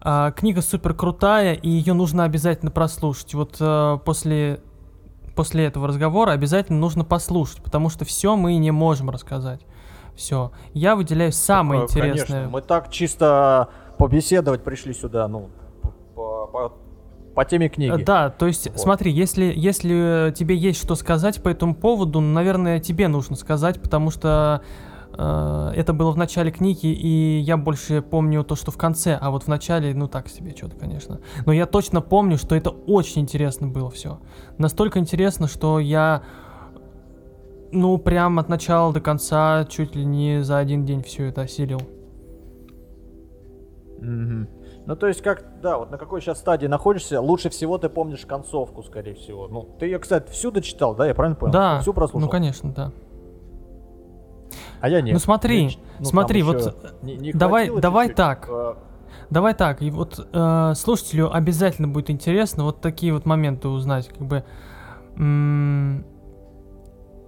А, 0.00 0.30
книга 0.30 0.62
супер 0.62 0.94
крутая, 0.94 1.54
и 1.54 1.68
ее 1.68 1.94
нужно 1.94 2.22
обязательно 2.22 2.70
прослушать. 2.70 3.34
Вот 3.34 3.56
а, 3.58 3.96
после, 3.96 4.60
после 5.36 5.66
этого 5.66 5.86
разговора 5.86 6.32
обязательно 6.32 6.80
нужно 6.80 7.04
послушать, 7.04 7.62
потому 7.62 7.88
что 7.90 8.04
все 8.04 8.34
мы 8.34 8.56
не 8.56 8.72
можем 8.72 9.10
рассказать. 9.10 9.60
Все. 10.16 10.50
Я 10.72 10.96
выделяю 10.96 11.30
самое 11.30 11.82
Э, 11.82 11.84
интересное. 11.84 12.26
Конечно, 12.26 12.48
мы 12.50 12.62
так 12.62 12.90
чисто 12.90 13.68
побеседовать 13.98 14.64
пришли 14.64 14.94
сюда, 14.94 15.28
ну, 15.28 15.50
по, 16.14 16.46
по- 16.46 16.72
по 17.34 17.44
теме 17.44 17.68
книги. 17.68 18.02
Да, 18.02 18.30
то 18.30 18.46
есть, 18.46 18.68
Вот. 18.70 18.80
смотри, 18.80 19.12
если, 19.12 19.52
если 19.54 20.32
тебе 20.34 20.56
есть 20.56 20.80
что 20.82 20.94
сказать 20.94 21.42
по 21.42 21.50
этому 21.50 21.74
поводу, 21.74 22.20
наверное, 22.22 22.80
тебе 22.80 23.08
нужно 23.08 23.36
сказать, 23.36 23.80
потому 23.82 24.10
что 24.10 24.62
это 25.16 25.92
было 25.94 26.10
в 26.10 26.16
начале 26.16 26.50
книги, 26.50 26.86
и 26.86 27.38
я 27.38 27.56
больше 27.56 28.02
помню 28.02 28.44
то, 28.44 28.54
что 28.54 28.70
в 28.70 28.76
конце, 28.76 29.16
а 29.20 29.30
вот 29.30 29.44
в 29.44 29.48
начале, 29.48 29.94
ну 29.94 30.08
так 30.08 30.28
себе 30.28 30.54
что-то, 30.56 30.76
конечно. 30.76 31.20
Но 31.46 31.52
я 31.52 31.66
точно 31.66 32.00
помню, 32.02 32.36
что 32.36 32.54
это 32.54 32.70
очень 32.70 33.22
интересно 33.22 33.66
было 33.66 33.90
все. 33.90 34.20
Настолько 34.58 34.98
интересно, 34.98 35.48
что 35.48 35.80
я, 35.80 36.22
ну, 37.72 37.96
прям 37.98 38.38
от 38.38 38.48
начала 38.48 38.92
до 38.92 39.00
конца 39.00 39.64
чуть 39.64 39.96
ли 39.96 40.04
не 40.04 40.42
за 40.42 40.58
один 40.58 40.84
день 40.84 41.02
все 41.02 41.26
это 41.26 41.42
осилил. 41.42 41.80
Мгм. 43.98 44.48
Ну, 44.86 44.94
то 44.94 45.08
есть, 45.08 45.22
как, 45.22 45.60
да, 45.62 45.78
вот 45.78 45.90
на 45.90 45.98
какой 45.98 46.20
сейчас 46.20 46.38
стадии 46.38 46.66
находишься, 46.66 47.20
лучше 47.20 47.48
всего 47.50 47.76
ты 47.78 47.88
помнишь 47.88 48.24
концовку, 48.24 48.82
скорее 48.82 49.14
всего. 49.14 49.48
Ну, 49.48 49.62
ты 49.80 49.86
ее, 49.86 49.98
кстати, 49.98 50.30
всю 50.30 50.50
дочитал, 50.50 50.94
да, 50.94 51.06
я 51.06 51.14
правильно 51.14 51.36
понял? 51.36 51.52
Да, 51.52 51.80
Всю 51.80 51.92
прослушал? 51.92 52.20
ну, 52.20 52.28
конечно, 52.28 52.72
да. 52.72 52.92
А 54.80 54.88
я 54.88 55.00
нет. 55.00 55.14
Ну, 55.14 55.18
смотри, 55.18 55.60
Мне 55.62 55.70
ч- 55.70 55.78
ну, 56.00 56.04
смотри, 56.04 56.42
вот, 56.42 56.76
не- 57.02 57.16
не 57.16 57.32
давай- 57.32 57.70
давай 57.80 58.06
чуть-чуть, 58.06 58.16
так. 58.16 58.46
э, 58.50 58.74
Давай 59.28 59.54
так, 59.54 59.82
и 59.82 59.90
вот 59.90 60.24
э, 60.32 60.72
слушателю 60.76 61.34
обязательно 61.34 61.88
будет 61.88 62.10
интересно 62.10 62.62
вот 62.62 62.80
такие 62.80 63.12
вот 63.12 63.26
моменты 63.26 63.66
узнать, 63.68 64.08
как 64.08 64.24
бы 64.26 64.44
м, 65.16 66.04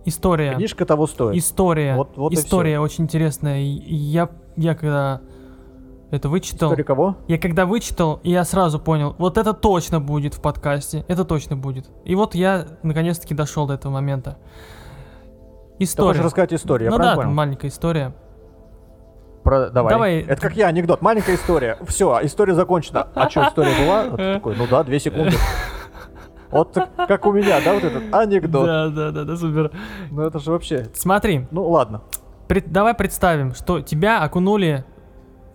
история, 0.05 0.55
Книжка 0.55 0.85
того 0.87 1.07
стоит. 1.07 1.37
история, 1.37 1.97
Вот- 1.97 2.17
вот 2.17 2.33
история 2.33 2.81
очень 2.81 3.05
интересная. 3.05 3.61
Я 3.61 4.29
я 4.57 4.75
когда 4.75 5.21
это 6.11 6.29
вычитал, 6.29 6.69
История 6.71 6.85
кого? 6.85 7.17
я 7.29 7.39
когда 7.39 7.67
вычитал, 7.67 8.21
я 8.23 8.45
сразу 8.45 8.79
понял, 8.79 9.15
вот 9.19 9.37
это 9.39 9.53
точно 9.53 10.01
будет 10.01 10.35
в 10.35 10.41
подкасте, 10.41 11.05
это 11.09 11.25
точно 11.25 11.57
будет. 11.57 11.89
И 12.05 12.15
вот 12.15 12.35
я 12.35 12.67
наконец-таки 12.83 13.35
дошел 13.35 13.67
до 13.67 13.75
этого 13.75 13.93
момента. 13.93 14.39
Ты 15.79 15.85
хочешь 15.85 15.91
История. 15.91 16.21
рассказать 16.21 16.53
историю, 16.55 16.85
я 16.87 16.91
ну 16.91 16.97
да, 16.97 17.03
правильно 17.03 17.15
там 17.23 17.25
понял? 17.29 17.37
маленькая 17.37 17.69
история. 17.69 18.15
Про- 19.45 19.71
Давай. 19.71 19.93
Давай. 19.93 20.21
Это 20.21 20.41
как 20.43 20.57
я, 20.57 20.67
анекдот. 20.67 21.01
Маленькая 21.03 21.37
история. 21.37 21.79
Все, 21.87 22.19
история 22.23 22.55
закончена. 22.55 23.09
А 23.15 23.31
что, 23.31 23.47
история 23.49 23.73
была? 23.81 24.05
Вот 24.11 24.17
ты 24.17 24.35
такой, 24.35 24.57
ну 24.57 24.67
да, 24.69 24.83
две 24.85 24.99
секунды. 24.99 25.37
Вот 26.51 26.77
как 26.97 27.27
у 27.27 27.33
меня, 27.33 27.61
да, 27.65 27.75
вот 27.75 27.85
этот 27.85 28.15
анекдот. 28.15 28.67
Да, 28.67 28.89
да, 28.89 29.11
да, 29.11 29.25
да, 29.25 29.37
супер. 29.37 29.71
Ну 30.11 30.23
это 30.23 30.39
же 30.39 30.51
вообще... 30.51 30.89
Смотри, 30.95 31.47
Ну 31.51 31.69
ладно. 31.69 32.03
Пред- 32.49 32.73
давай 32.73 32.95
представим, 32.95 33.55
что 33.55 33.81
тебя 33.81 34.23
окунули, 34.23 34.85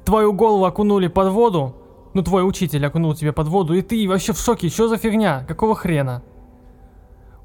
твою 0.05 0.33
голову 0.33 0.65
окунули 0.65 1.07
под 1.07 1.29
воду, 1.29 1.75
ну 2.13 2.21
твой 2.21 2.47
учитель 2.47 2.85
окунул 2.85 3.15
тебя 3.15 3.33
под 3.33 3.47
воду, 3.47 3.73
и 3.73 3.81
ты 3.81 4.07
вообще 4.07 4.33
в 4.33 4.37
шоке, 4.37 4.69
что 4.69 4.87
за 4.87 4.97
фигня, 4.97 5.43
какого 5.47 5.73
хрена? 5.73 6.21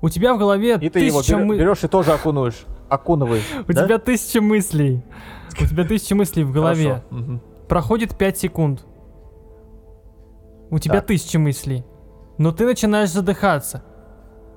У 0.01 0.09
тебя 0.09 0.35
в 0.35 0.39
голове 0.39 0.79
И 0.81 0.89
ты 0.91 1.01
его 1.01 1.21
берё- 1.23 1.39
мы- 1.45 1.59
берешь 1.59 1.83
и 1.85 1.89
тоже 1.89 2.13
окунуешь. 2.13 2.65
Окунываешь. 2.89 3.43
У 3.69 3.73
да? 3.73 3.85
тебя 3.85 3.99
тысяча 3.99 4.41
мыслей. 4.41 5.03
У 5.61 5.67
тебя 5.67 5.85
тысяча 5.85 6.15
мыслей 6.15 6.45
в 6.45 6.53
голове. 6.53 7.03
Мгм. 7.11 7.41
Проходит 7.69 8.17
5 8.17 8.39
секунд. 8.39 8.85
У 10.71 10.79
тебя 10.79 10.97
Так. 10.97 11.07
тысяча 11.07 11.39
мыслей. 11.39 11.85
Но 12.37 12.53
ты 12.53 12.65
начинаешь 12.67 13.11
задыхаться. 13.11 13.83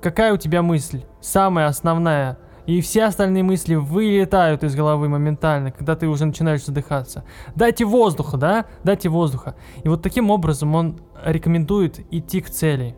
Какая 0.00 0.32
у 0.32 0.36
тебя 0.36 0.62
мысль? 0.62 1.02
Самая 1.20 1.66
основная. 1.66 2.38
И 2.66 2.80
все 2.80 3.04
остальные 3.04 3.42
мысли 3.42 3.74
вылетают 3.74 4.62
из 4.62 4.76
головы 4.76 5.08
моментально, 5.08 5.72
когда 5.72 5.96
ты 5.96 6.06
уже 6.06 6.24
начинаешь 6.26 6.64
задыхаться. 6.64 7.24
Дайте 7.56 7.84
воздуха, 7.84 8.36
да? 8.36 8.66
Дайте 8.84 9.08
воздуха. 9.08 9.56
И 9.82 9.88
вот 9.88 10.02
таким 10.02 10.30
образом 10.30 10.74
он 10.76 11.00
рекомендует 11.24 11.98
идти 12.12 12.40
к 12.40 12.50
цели. 12.50 12.94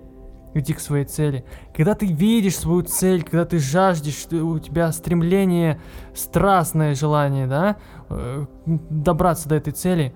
Идти 0.54 0.72
к 0.72 0.80
своей 0.80 1.04
цели. 1.04 1.44
Когда 1.74 1.94
ты 1.94 2.06
видишь 2.06 2.56
свою 2.56 2.82
цель, 2.82 3.24
когда 3.24 3.44
ты 3.44 3.58
жаждешь, 3.58 4.26
у 4.32 4.58
тебя 4.60 4.92
стремление, 4.92 5.80
страстное 6.14 6.94
желание, 6.94 7.46
да, 7.46 7.76
э, 8.08 8.46
добраться 8.64 9.48
до 9.48 9.56
этой 9.56 9.72
цели, 9.72 10.14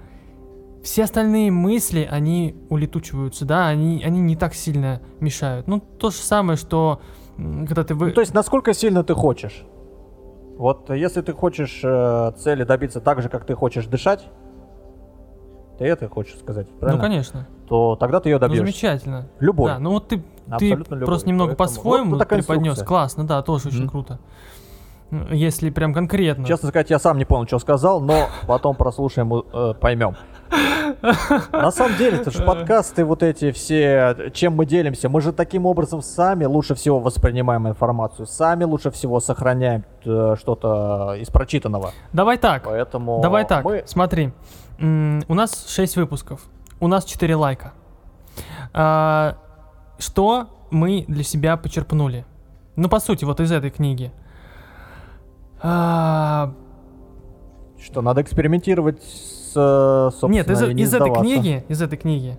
все 0.82 1.04
остальные 1.04 1.50
мысли, 1.50 2.08
они 2.08 2.56
улетучиваются, 2.70 3.44
да, 3.44 3.66
они, 3.68 4.02
они 4.04 4.20
не 4.20 4.36
так 4.36 4.54
сильно 4.54 5.02
мешают. 5.20 5.66
Ну, 5.66 5.80
то 5.80 6.10
же 6.10 6.18
самое, 6.18 6.56
что 6.56 7.00
когда 7.36 7.84
ты... 7.84 7.94
Вы... 7.94 8.08
Ну, 8.08 8.12
то 8.12 8.20
есть, 8.20 8.32
насколько 8.32 8.72
сильно 8.74 9.02
ты 9.02 9.14
хочешь? 9.14 9.64
Вот 10.56 10.90
если 10.90 11.20
ты 11.20 11.32
хочешь 11.32 11.80
э, 11.84 12.32
цели 12.36 12.64
добиться 12.64 13.00
так 13.00 13.22
же, 13.22 13.28
как 13.28 13.44
ты 13.44 13.54
хочешь 13.54 13.86
дышать, 13.86 14.28
ты 15.78 15.84
это 15.84 16.08
хочешь 16.08 16.36
сказать, 16.38 16.68
правильно? 16.80 17.00
ну, 17.00 17.08
конечно. 17.08 17.48
То 17.68 17.96
тогда 17.96 18.20
ты 18.20 18.28
ее 18.30 18.36
Ну, 18.36 18.40
добьешься. 18.40 18.64
замечательно. 18.64 19.26
Любой. 19.40 19.70
Да, 19.72 19.78
ну 19.78 19.90
вот 19.90 20.08
ты, 20.08 20.22
ты 20.58 20.68
любой. 20.70 21.00
просто 21.06 21.28
немного 21.28 21.54
Поэтому 21.54 21.76
по-своему 21.82 22.10
вот 22.12 22.18
такая 22.18 22.40
преподнес. 22.40 22.82
Классно, 22.82 23.26
да, 23.26 23.42
тоже 23.42 23.68
очень 23.68 23.80
Мгм. 23.82 23.88
круто. 23.90 24.18
Ну, 25.10 25.26
Если 25.32 25.70
прям 25.70 25.94
конкретно. 25.94 26.44
Честно 26.44 26.68
сказать, 26.68 26.90
я 26.90 26.98
сам 26.98 27.16
не 27.16 27.24
понял, 27.24 27.46
что 27.46 27.58
сказал, 27.58 28.00
но 28.00 28.26
потом 28.46 28.76
прослушаем, 28.76 29.32
э, 29.34 29.74
поймем. 29.80 30.16
На 31.52 31.70
самом 31.70 31.96
деле, 31.96 32.18
это 32.18 32.30
же 32.30 32.42
подкасты 32.42 33.04
вот 33.04 33.22
эти 33.22 33.50
все, 33.52 34.30
чем 34.34 34.54
мы 34.54 34.66
делимся, 34.66 35.08
мы 35.08 35.20
же 35.20 35.32
таким 35.32 35.66
образом 35.66 36.02
сами 36.02 36.44
лучше 36.44 36.74
всего 36.74 37.00
воспринимаем 37.00 37.68
информацию, 37.68 38.26
сами 38.26 38.64
лучше 38.64 38.90
всего 38.90 39.20
сохраняем 39.20 39.84
э, 40.04 40.36
что-то 40.38 41.14
из 41.18 41.28
прочитанного. 41.28 41.92
Давай 42.12 42.36
так. 42.38 42.64
Поэтому 42.64 43.20
Давай 43.22 43.46
так, 43.46 43.64
мы- 43.64 43.82
смотри. 43.86 44.32
У 44.80 45.34
нас 45.34 45.66
6 45.68 45.96
выпусков. 45.96 46.42
У 46.80 46.86
нас 46.88 47.04
4 47.04 47.34
лайка. 47.36 47.72
А, 48.72 49.36
Что 49.98 50.46
мы 50.70 51.04
для 51.08 51.24
себя 51.24 51.56
почерпнули? 51.56 52.24
Ну, 52.76 52.88
по 52.88 53.00
сути, 53.00 53.24
вот 53.24 53.40
из 53.40 53.50
этой 53.50 53.70
книги. 53.70 54.12
А, 55.60 56.52
Что, 57.82 58.00
надо 58.02 58.22
экспериментировать 58.22 59.02
с, 59.02 59.52
э, 59.56 60.10
собственно, 60.10 60.32
Нет, 60.32 60.50
из, 60.50 60.60
не 60.74 60.82
из 60.82 60.94
этой 60.94 61.12
книги, 61.14 61.64
из 61.68 61.80
этой 61.82 61.96
книги. 61.98 62.38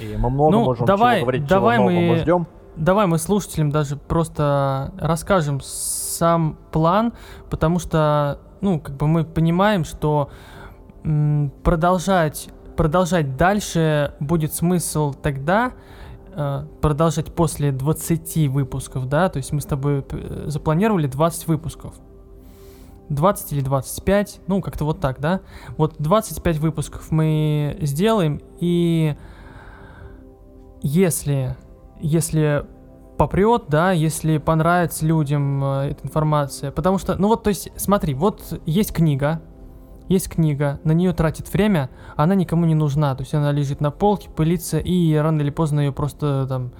И 0.00 0.16
мы 0.16 0.30
много 0.30 0.50
Ну, 0.52 0.64
можем 0.64 0.86
давай- 0.86 1.16
чего 1.18 1.24
говорить, 1.26 1.46
давай 1.46 1.76
чего 1.76 1.86
мы- 1.90 2.08
мы 2.08 2.16
ждем. 2.16 2.46
Давай 2.76 3.06
мы 3.06 3.18
слушателям 3.18 3.70
даже 3.70 3.96
просто 3.96 4.92
расскажем 4.98 5.60
сам 5.60 6.56
план, 6.72 7.12
потому 7.50 7.78
что, 7.80 8.38
ну, 8.60 8.80
как 8.80 8.96
бы 8.96 9.06
мы 9.08 9.24
понимаем, 9.24 9.84
что 9.84 10.30
продолжать, 11.62 12.48
продолжать 12.80 13.36
дальше 13.36 14.14
будет 14.20 14.54
смысл 14.54 15.12
тогда, 15.12 15.74
э, 16.32 16.64
продолжать 16.80 17.26
после 17.26 17.72
20 17.72 18.48
выпусков, 18.48 19.06
да, 19.06 19.28
то 19.28 19.36
есть 19.36 19.52
мы 19.52 19.60
с 19.60 19.66
тобой 19.66 20.02
э, 20.10 20.44
запланировали 20.46 21.06
20 21.06 21.46
выпусков. 21.46 21.92
20 23.10 23.52
или 23.52 23.60
25, 23.60 24.40
ну, 24.46 24.62
как-то 24.62 24.86
вот 24.86 24.98
так, 24.98 25.20
да? 25.20 25.42
Вот 25.76 25.96
25 25.98 26.56
выпусков 26.56 27.10
мы 27.10 27.76
сделаем, 27.82 28.40
и 28.60 29.14
если, 30.80 31.58
если 32.00 32.64
попрет, 33.18 33.64
да, 33.68 33.92
если 33.92 34.38
понравится 34.38 35.04
людям 35.04 35.62
э, 35.62 35.90
эта 35.90 36.06
информация, 36.06 36.70
потому 36.70 36.96
что, 36.96 37.16
ну 37.16 37.28
вот, 37.28 37.42
то 37.42 37.48
есть, 37.50 37.72
смотри, 37.76 38.14
вот 38.14 38.58
есть 38.64 38.94
книга, 38.94 39.42
есть 40.10 40.28
книга, 40.28 40.80
на 40.82 40.90
нее 40.90 41.12
тратит 41.12 41.50
время, 41.52 41.88
она 42.16 42.34
никому 42.34 42.66
не 42.66 42.74
нужна, 42.74 43.14
то 43.14 43.22
есть 43.22 43.32
она 43.32 43.52
лежит 43.52 43.80
на 43.80 43.92
полке, 43.92 44.28
пылится, 44.28 44.78
и 44.78 45.14
рано 45.14 45.40
или 45.40 45.50
поздно 45.50 45.80
ее 45.80 45.92
просто 45.92 46.46
там 46.48 46.72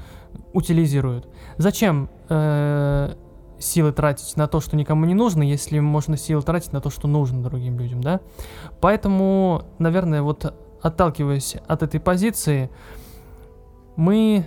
утилизируют. 0.53 1.29
Зачем 1.57 2.11
э, 2.29 3.14
силы 3.61 3.93
тратить 3.93 4.37
на 4.37 4.49
то, 4.49 4.61
что 4.61 4.77
никому 4.77 5.05
не 5.05 5.14
нужно, 5.14 5.45
если 5.45 5.79
можно 5.79 6.16
силы 6.16 6.43
тратить 6.43 6.73
на 6.73 6.81
то, 6.81 6.90
что 6.90 7.07
нужно 7.07 7.40
другим 7.40 7.79
людям, 7.79 8.03
да? 8.03 8.21
Поэтому, 8.81 9.62
наверное, 9.79 10.23
вот 10.23 10.53
отталкиваясь 10.83 11.55
от 11.69 11.85
этой 11.85 12.01
позиции, 12.01 12.69
мы 13.95 14.45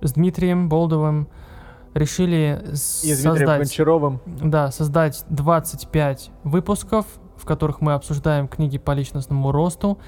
с 0.00 0.14
Дмитрием 0.14 0.68
Болдовым 0.68 1.28
решили 1.94 2.60
И 2.72 2.74
с 2.74 3.02
Дмитрием 3.02 3.36
создать, 3.36 3.58
Гончаровым. 3.60 4.20
да, 4.26 4.72
создать 4.72 5.24
25 5.28 6.32
выпусков, 6.42 7.06
в 7.44 7.46
которых 7.46 7.82
мы 7.82 7.92
обсуждаем 7.92 8.48
книги 8.48 8.78
по 8.78 8.92
личностному 8.92 9.52
росту. 9.52 9.98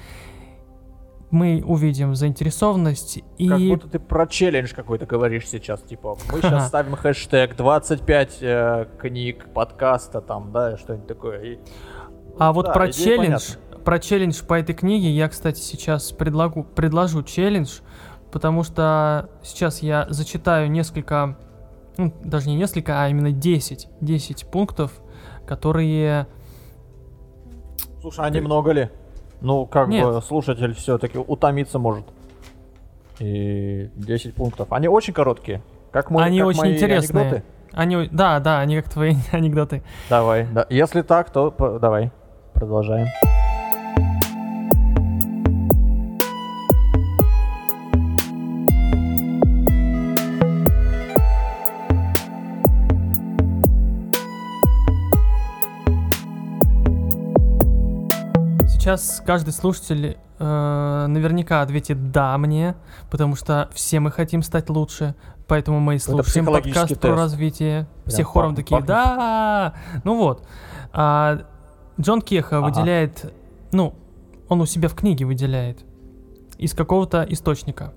Мы 1.29 1.63
увидим 1.63 2.15
заинтересованность 2.15 3.19
и... 3.37 3.47
Как 3.47 3.59
будто 3.59 3.87
ты 3.87 3.99
про 3.99 4.25
челлендж 4.25 4.73
какой-то 4.73 5.05
говоришь 5.05 5.47
сейчас, 5.47 5.81
типа, 5.83 6.17
мы 6.31 6.41
сейчас 6.41 6.69
ставим 6.69 6.95
хэштег 6.95 7.55
25 7.55 8.37
э, 8.41 8.87
книг 8.97 9.45
подкаста, 9.53 10.21
там, 10.21 10.51
да, 10.51 10.77
что-нибудь 10.77 11.07
такое. 11.07 11.41
И 11.43 11.59
А 12.39 12.51
вот 12.53 12.65
Да, 12.65 12.71
про 12.71 12.91
челлендж, 12.91 13.57
про 13.85 13.99
челлендж 13.99 14.41
по 14.43 14.55
этой 14.55 14.73
книге 14.73 15.11
я, 15.11 15.29
кстати, 15.29 15.59
сейчас 15.59 16.11
предлагу, 16.11 16.63
предложу 16.63 17.21
челлендж, 17.21 17.81
потому 18.31 18.63
что 18.63 19.29
сейчас 19.43 19.83
я 19.83 20.07
зачитаю 20.09 20.71
ннесколько, 20.71 21.37
ну, 21.97 22.11
даже 22.23 22.49
не 22.49 22.55
несколько, 22.55 23.03
а 23.03 23.09
именно 23.09 23.31
10, 23.31 23.89
10 24.01 24.47
пунктов, 24.47 24.91
которые... 25.45 26.25
Слушай, 28.07 28.25
а 28.25 28.29
немного 28.29 28.71
ли? 28.71 28.89
Ну, 29.41 29.65
как 29.65 29.89
Нет. 29.89 30.05
бы 30.05 30.21
слушатель 30.21 30.73
все-таки 30.73 31.17
утомиться 31.17 31.77
может. 31.77 32.05
И 33.19 33.89
10 33.95 34.33
пунктов. 34.33 34.71
Они 34.71 34.87
очень 34.87 35.13
короткие. 35.13 35.61
Как 35.91 36.09
мой, 36.09 36.23
они 36.23 36.39
как 36.39 36.47
очень 36.47 36.59
мои 36.61 36.75
интересные. 36.75 37.21
анекдоты. 37.23 37.43
Они, 37.73 38.07
да, 38.09 38.39
да, 38.39 38.59
они 38.61 38.81
как 38.81 38.89
твои 38.89 39.15
анекдоты. 39.33 39.83
Давай, 40.09 40.47
да. 40.53 40.65
Если 40.69 41.01
так, 41.01 41.31
то 41.31 41.53
давай. 41.81 42.11
Продолжаем. 42.53 43.07
Сейчас 58.87 59.21
каждый 59.25 59.51
слушатель 59.51 60.17
э, 60.39 61.05
наверняка 61.09 61.61
ответит 61.61 62.13
«да» 62.13 62.37
мне, 62.37 62.73
потому 63.11 63.35
что 63.35 63.69
все 63.73 63.99
мы 63.99 64.11
хотим 64.11 64.41
стать 64.41 64.69
лучше, 64.69 65.13
поэтому 65.45 65.81
мы 65.81 65.95
и 65.95 65.99
слушаем 65.99 66.45
подкаст 66.45 66.87
про 66.91 66.95
тест. 66.95 67.03
развитие. 67.03 67.89
Все 68.05 68.19
Прям 68.19 68.27
хором 68.27 68.49
пахнет, 68.55 68.65
такие. 68.69 68.81
«да». 68.83 69.73
Ну 70.05 70.17
вот. 70.17 70.47
А, 70.93 71.41
Джон 71.99 72.21
Кеха 72.21 72.59
Ага. 72.59 72.67
выделяет, 72.67 73.33
ну, 73.73 73.93
он 74.47 74.61
у 74.61 74.65
себя 74.65 74.87
в 74.87 74.95
книге 74.95 75.25
выделяет 75.25 75.83
из 76.57 76.73
какого-то 76.73 77.25
источника 77.27 77.93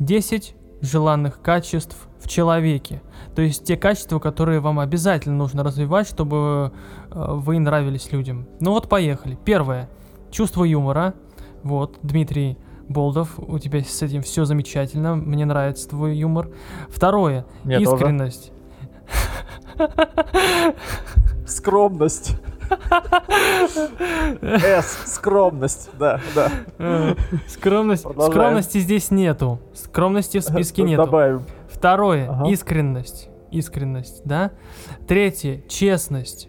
10 0.00 0.56
желанных 0.80 1.40
качеств 1.40 1.96
в 2.18 2.26
человеке. 2.26 3.00
То 3.36 3.42
есть 3.42 3.64
те 3.64 3.76
качества, 3.76 4.18
которые 4.18 4.58
вам 4.58 4.80
обязательно 4.80 5.36
нужно 5.36 5.62
развивать, 5.62 6.08
чтобы 6.08 6.72
э, 7.12 7.26
вы 7.28 7.60
нравились 7.60 8.10
людям. 8.10 8.48
Ну 8.58 8.72
вот 8.72 8.88
поехали. 8.88 9.38
Первое. 9.44 9.88
Чувство 10.32 10.64
юмора. 10.64 11.14
Вот, 11.62 11.98
Дмитрий 12.02 12.58
Болдов, 12.88 13.34
у 13.38 13.58
тебя 13.58 13.80
с 13.84 14.02
этим 14.02 14.22
все 14.22 14.44
замечательно. 14.46 15.14
Мне 15.14 15.44
нравится 15.44 15.88
твой 15.88 16.16
юмор. 16.16 16.48
Второе. 16.88 17.44
Мне 17.64 17.80
искренность. 17.82 18.50
Скромность. 21.46 22.36
С. 24.42 25.02
Скромность. 25.06 25.90
Да, 25.98 26.18
да. 26.34 26.50
Э, 26.78 27.14
Скромность. 27.46 28.02
Скромности 28.02 28.78
здесь 28.78 29.10
нету. 29.10 29.60
Скромности 29.74 30.38
в 30.38 30.42
списке 30.42 30.82
нету. 30.82 31.04
Добавим. 31.04 31.42
Второе, 31.68 32.30
Ага. 32.30 32.48
искренность. 32.48 33.28
Искренность, 33.50 34.22
да? 34.24 34.52
Третье, 35.06 35.62
честность. 35.68 36.48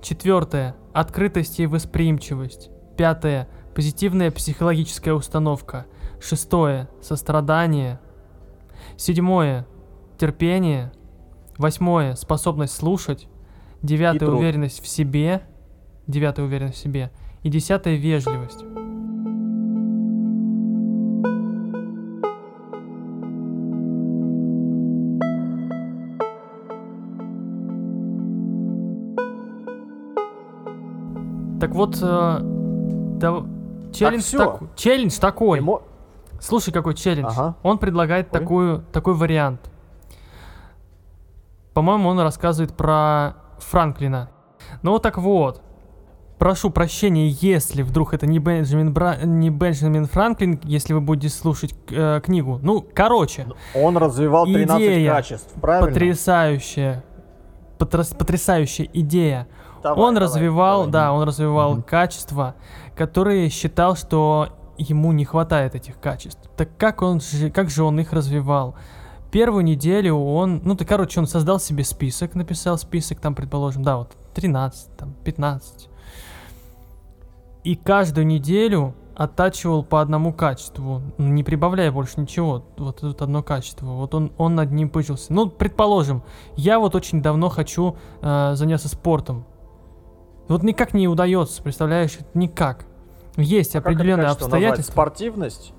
Четвертое, 0.00 0.76
открытость 0.92 1.58
и 1.58 1.66
восприимчивость. 1.66 2.70
Пятое. 2.98 3.46
Позитивная 3.76 4.32
психологическая 4.32 5.14
установка. 5.14 5.86
Шестое. 6.20 6.88
Сострадание. 7.00 8.00
Седьмое. 8.96 9.68
Терпение. 10.18 10.90
Восьмое. 11.58 12.16
Способность 12.16 12.74
слушать. 12.74 13.28
Девятое. 13.82 14.28
Уверенность 14.28 14.82
в 14.82 14.88
себе. 14.88 15.42
Девятое. 16.08 16.44
Уверенность 16.44 16.78
в 16.78 16.80
себе. 16.80 17.12
И 17.44 17.50
десятое. 17.50 17.94
Вежливость. 17.94 18.64
Так 31.60 31.74
вот, 31.74 31.98
э, 32.02 32.57
да- 33.18 33.44
челлендж, 33.92 34.22
всё. 34.22 34.38
так- 34.38 34.76
челлендж 34.76 35.18
такой. 35.18 35.60
Эмо- 35.60 35.82
Слушай, 36.40 36.72
какой 36.72 36.94
челлендж. 36.94 37.30
Ага. 37.36 37.56
Он 37.62 37.78
предлагает 37.78 38.28
Ой. 38.32 38.40
такую, 38.40 38.84
такой 38.92 39.14
вариант. 39.14 39.70
По-моему, 41.74 42.08
он 42.08 42.20
рассказывает 42.20 42.74
про 42.76 43.34
Франклина. 43.58 44.30
Ну 44.82 44.92
вот 44.92 45.02
так 45.02 45.18
вот. 45.18 45.62
Прошу 46.38 46.70
прощения, 46.70 47.28
если 47.28 47.82
вдруг 47.82 48.14
это 48.14 48.24
не 48.28 48.38
Бенджамин, 48.38 48.92
Бра- 48.92 49.16
не 49.24 49.50
Бенджамин 49.50 50.06
Франклин, 50.06 50.60
если 50.62 50.92
вы 50.92 51.00
будете 51.00 51.34
слушать 51.34 51.74
э, 51.90 52.20
книгу. 52.24 52.60
Ну, 52.62 52.86
короче, 52.94 53.48
Он 53.74 53.96
развивал 53.96 54.44
13 54.46 54.76
Идея 54.80 55.14
качеств, 55.14 55.52
правильно? 55.60 55.88
потрясающая, 55.90 57.04
потряс- 57.78 58.14
потрясающая 58.16 58.88
идея. 58.92 59.48
Давай, 59.82 60.04
он 60.04 60.14
давай, 60.14 60.28
развивал, 60.28 60.78
давай. 60.86 60.92
да, 60.92 61.12
он 61.12 61.22
развивал 61.22 61.72
Мгм. 61.74 61.82
качества, 61.82 62.54
которые 62.96 63.48
считал, 63.48 63.96
что 63.96 64.48
ему 64.76 65.12
не 65.12 65.24
хватает 65.24 65.74
этих 65.74 65.98
качеств. 66.00 66.40
Так 66.56 66.76
как 66.76 67.02
он 67.02 67.20
же, 67.20 67.50
как 67.50 67.70
же 67.70 67.82
он 67.84 67.98
их 68.00 68.12
развивал? 68.12 68.74
Первую 69.30 69.62
неделю 69.64 70.16
он, 70.16 70.62
ну, 70.64 70.74
то, 70.74 70.84
короче, 70.84 71.20
он 71.20 71.26
создал 71.26 71.60
себе 71.60 71.84
список, 71.84 72.34
написал 72.34 72.78
список, 72.78 73.20
там, 73.20 73.34
предположим, 73.34 73.82
да, 73.82 73.98
вот 73.98 74.16
13, 74.34 74.96
там, 74.96 75.14
15. 75.24 75.88
И 77.64 77.76
каждую 77.76 78.26
неделю 78.26 78.94
оттачивал 79.14 79.82
по 79.82 80.00
одному 80.00 80.32
качеству, 80.32 81.02
не 81.18 81.42
прибавляя 81.42 81.90
больше 81.90 82.20
ничего, 82.20 82.64
вот 82.76 83.00
тут 83.00 83.20
одно 83.20 83.42
качество. 83.42 83.86
Вот 83.86 84.14
он, 84.14 84.30
он 84.38 84.54
над 84.54 84.70
ним 84.70 84.88
пыжился. 84.88 85.32
Ну, 85.32 85.48
предположим, 85.50 86.22
я 86.54 86.78
вот 86.78 86.94
очень 86.94 87.20
давно 87.20 87.48
хочу 87.48 87.96
э, 88.22 88.52
заняться 88.54 88.88
спортом. 88.88 89.44
Вот 90.48 90.62
никак 90.62 90.94
не 90.94 91.06
удается, 91.08 91.62
представляешь, 91.62 92.18
никак. 92.34 92.86
Есть 93.36 93.76
А 93.76 93.80
как 93.80 93.92
это 93.92 94.00
определенные 94.00 94.26
обстоятельства. 94.28 94.92
Спортивность? 94.92 95.72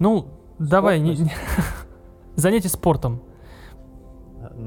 Ну, 0.00 0.28
давай, 0.58 1.00
не- 1.00 1.14
Спортность? 1.16 1.40
занятие 2.36 2.68
спортом. 2.68 3.22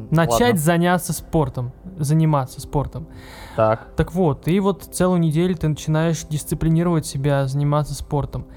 Начать 0.10 0.42
ладно. 0.42 0.58
заняться 0.58 1.14
спортом, 1.14 1.72
заниматься 1.98 2.60
спортом. 2.62 3.08
Так. 3.56 3.90
Так 3.96 4.12
вот, 4.14 4.48
и 4.48 4.60
вот 4.60 4.84
целую 4.84 5.20
неделю 5.20 5.56
ты 5.56 5.68
начинаешь 5.68 6.24
дисциплинировать 6.26 7.06
себя, 7.06 7.46
заниматься 7.46 7.94
спортом. 7.94 8.48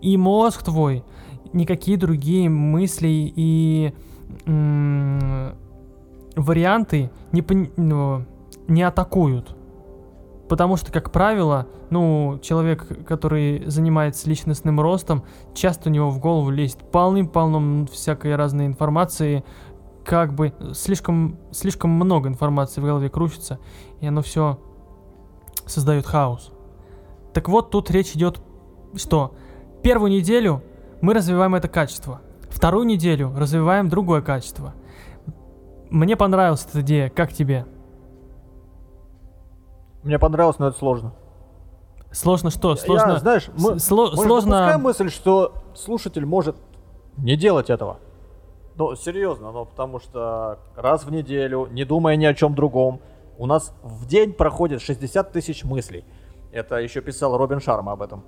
И 0.00 0.16
мозг 0.16 0.62
твой 0.62 1.04
никакие 1.52 1.96
другие 1.98 2.48
мысли 2.48 3.08
и 3.08 3.92
м, 4.46 5.54
варианты 6.36 7.10
не, 7.32 7.40
пон- 7.40 7.72
ну, 7.76 8.24
не 8.68 8.82
атакуют. 8.82 9.56
Потому 10.48 10.76
что, 10.76 10.90
как 10.90 11.12
правило, 11.12 11.66
ну, 11.90 12.38
человек, 12.42 13.04
который 13.06 13.64
занимается 13.66 14.28
личностным 14.28 14.80
ростом, 14.80 15.24
часто 15.54 15.90
у 15.90 15.92
него 15.92 16.10
в 16.10 16.18
голову 16.18 16.50
лезет 16.50 16.78
полным-полно 16.90 17.86
всякой 17.86 18.34
разной 18.34 18.66
информации, 18.66 19.44
как 20.04 20.32
бы 20.32 20.54
слишком, 20.72 21.36
слишком 21.50 21.90
много 21.90 22.28
информации 22.28 22.80
в 22.80 22.84
голове 22.84 23.10
крутится, 23.10 23.58
и 24.00 24.06
оно 24.06 24.22
все 24.22 24.58
создает 25.66 26.06
хаос. 26.06 26.50
Так 27.34 27.50
вот, 27.50 27.70
тут 27.70 27.90
речь 27.90 28.12
идет, 28.12 28.40
что 28.96 29.34
первую 29.82 30.10
неделю 30.10 30.62
мы 31.02 31.12
развиваем 31.12 31.54
это 31.54 31.68
качество, 31.68 32.22
вторую 32.48 32.86
неделю 32.86 33.34
развиваем 33.36 33.90
другое 33.90 34.22
качество. 34.22 34.74
Мне 35.90 36.16
понравилась 36.16 36.66
эта 36.68 36.80
идея, 36.80 37.10
как 37.10 37.34
тебе? 37.34 37.66
Мне 40.08 40.18
понравилось, 40.18 40.58
но 40.58 40.68
это 40.68 40.78
сложно. 40.78 41.12
Сложно 42.12 42.48
что? 42.50 42.74
Сложно. 42.76 43.10
Я, 43.10 43.18
знаешь, 43.18 43.50
мы, 43.58 43.72
сло- 43.72 44.08
мы 44.12 44.16
же 44.16 44.22
сложно. 44.22 44.78
мысль, 44.78 45.10
что 45.10 45.52
слушатель 45.74 46.24
может 46.24 46.56
не 47.18 47.36
делать 47.36 47.68
этого. 47.68 47.98
Ну, 48.76 48.96
серьезно, 48.96 49.52
ну, 49.52 49.66
потому 49.66 50.00
что 50.00 50.60
раз 50.76 51.04
в 51.04 51.12
неделю, 51.12 51.68
не 51.70 51.84
думая 51.84 52.16
ни 52.16 52.24
о 52.24 52.32
чем 52.32 52.54
другом, 52.54 53.02
у 53.36 53.44
нас 53.44 53.74
в 53.82 54.06
день 54.06 54.32
проходит 54.32 54.80
60 54.80 55.30
тысяч 55.30 55.62
мыслей. 55.62 56.06
Это 56.52 56.76
еще 56.76 57.02
писал 57.02 57.36
Робин 57.36 57.60
Шарма 57.60 57.92
об 57.92 58.00
этом. 58.00 58.24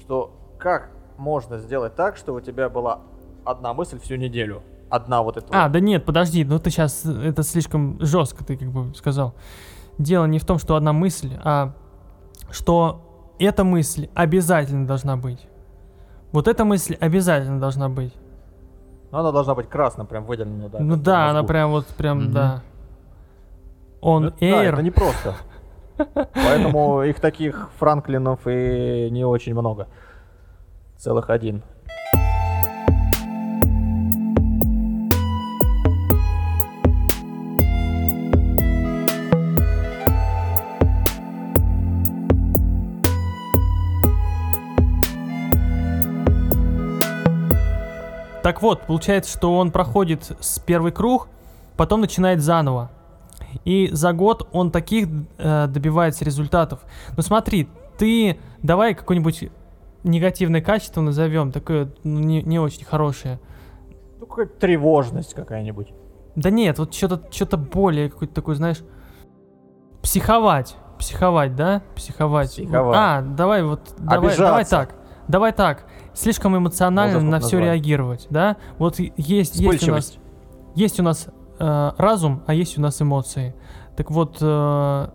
Что 0.00 0.32
как 0.58 0.88
можно 1.18 1.58
сделать 1.58 1.94
так, 1.94 2.16
чтобы 2.16 2.38
у 2.38 2.40
тебя 2.40 2.70
была 2.70 3.00
одна 3.44 3.74
мысль 3.74 4.00
всю 4.00 4.16
неделю? 4.16 4.62
Одна 4.88 5.22
вот 5.22 5.36
эта. 5.36 5.46
А, 5.50 5.68
да 5.68 5.78
нет, 5.78 6.06
подожди, 6.06 6.42
ну 6.42 6.58
ты 6.58 6.70
сейчас 6.70 7.04
это 7.04 7.42
слишком 7.42 7.98
жестко 8.00 8.42
ты 8.46 8.56
как 8.56 8.70
бы 8.70 8.94
сказал. 8.94 9.34
Дело 9.98 10.26
не 10.26 10.38
в 10.38 10.44
том, 10.44 10.58
что 10.58 10.76
одна 10.76 10.92
мысль, 10.92 11.32
а 11.42 11.72
что 12.50 13.34
эта 13.38 13.64
мысль 13.64 14.08
обязательно 14.14 14.86
должна 14.86 15.16
быть. 15.16 15.46
Вот 16.32 16.46
эта 16.48 16.64
мысль 16.64 16.96
обязательно 17.00 17.58
должна 17.60 17.88
быть. 17.88 18.14
Но 19.10 19.18
она 19.20 19.32
должна 19.32 19.54
быть 19.54 19.68
красным, 19.68 20.06
прям 20.06 20.24
выделена. 20.24 20.68
Да, 20.68 20.78
ну 20.80 20.96
да, 20.96 21.30
она 21.30 21.42
прям 21.42 21.70
вот 21.70 21.86
прям, 21.86 22.24
Мгм. 22.24 22.32
да. 22.32 22.62
Он 24.00 24.22
Ну, 24.24 24.28
это- 24.28 24.38
да, 24.40 24.46
air. 24.64 24.72
это 24.74 24.82
непросто. 24.82 25.34
Поэтому 26.34 27.02
их 27.02 27.18
таких 27.18 27.70
Франклинов 27.78 28.40
и 28.46 29.08
не 29.10 29.24
очень 29.24 29.54
много. 29.54 29.88
Целых 30.96 31.30
один. 31.30 31.62
Так 48.48 48.62
вот, 48.62 48.86
получается, 48.86 49.30
что 49.36 49.58
он 49.58 49.70
проходит 49.70 50.32
с 50.40 50.58
первый 50.58 50.90
круг, 50.90 51.28
потом 51.76 52.00
начинает 52.00 52.40
заново. 52.40 52.90
И 53.66 53.90
за 53.92 54.14
год 54.14 54.48
он 54.52 54.70
таких 54.70 55.06
э, 55.36 55.66
добивается 55.66 56.24
результатов. 56.24 56.80
Ну 57.14 57.22
смотри, 57.22 57.68
ты 57.98 58.38
давай 58.62 58.94
какое-нибудь 58.94 59.50
негативное 60.02 60.62
качество 60.62 61.02
назовем, 61.02 61.52
такое 61.52 61.92
ну, 62.04 62.20
не, 62.20 62.40
не 62.40 62.58
очень 62.58 62.86
хорошее. 62.86 63.38
Ну, 64.18 64.24
какая-то 64.24 64.58
тревожность 64.58 65.34
какая-нибудь. 65.34 65.92
Да 66.34 66.48
нет, 66.48 66.78
вот 66.78 66.94
что-то 66.94 67.30
что 67.30 67.58
более 67.58 68.08
какой-то 68.08 68.32
такой, 68.32 68.54
знаешь, 68.54 68.78
психовать. 70.00 70.74
Психовать, 70.98 71.54
да? 71.54 71.82
Психовать. 71.94 72.52
Психовать. 72.52 72.96
А, 72.98 73.20
давай 73.20 73.62
вот, 73.62 73.92
давай, 73.98 74.30
Обижаться. 74.30 74.42
давай 74.42 74.64
так. 74.64 74.94
Давай 75.28 75.52
так. 75.52 75.84
Слишком 76.18 76.56
эмоционально 76.56 77.20
Можно 77.20 77.30
на 77.30 77.38
все 77.38 77.60
реагировать, 77.60 78.26
да? 78.28 78.56
Вот 78.78 78.98
есть, 78.98 79.54
есть 79.54 79.88
у 79.88 79.92
нас, 79.92 80.18
есть 80.74 80.98
у 80.98 81.04
нас 81.04 81.28
э, 81.60 81.90
разум, 81.96 82.42
а 82.48 82.54
есть 82.54 82.76
у 82.76 82.80
нас 82.80 83.00
эмоции. 83.00 83.54
Так 83.96 84.10
вот, 84.10 84.38
э, 84.40 85.08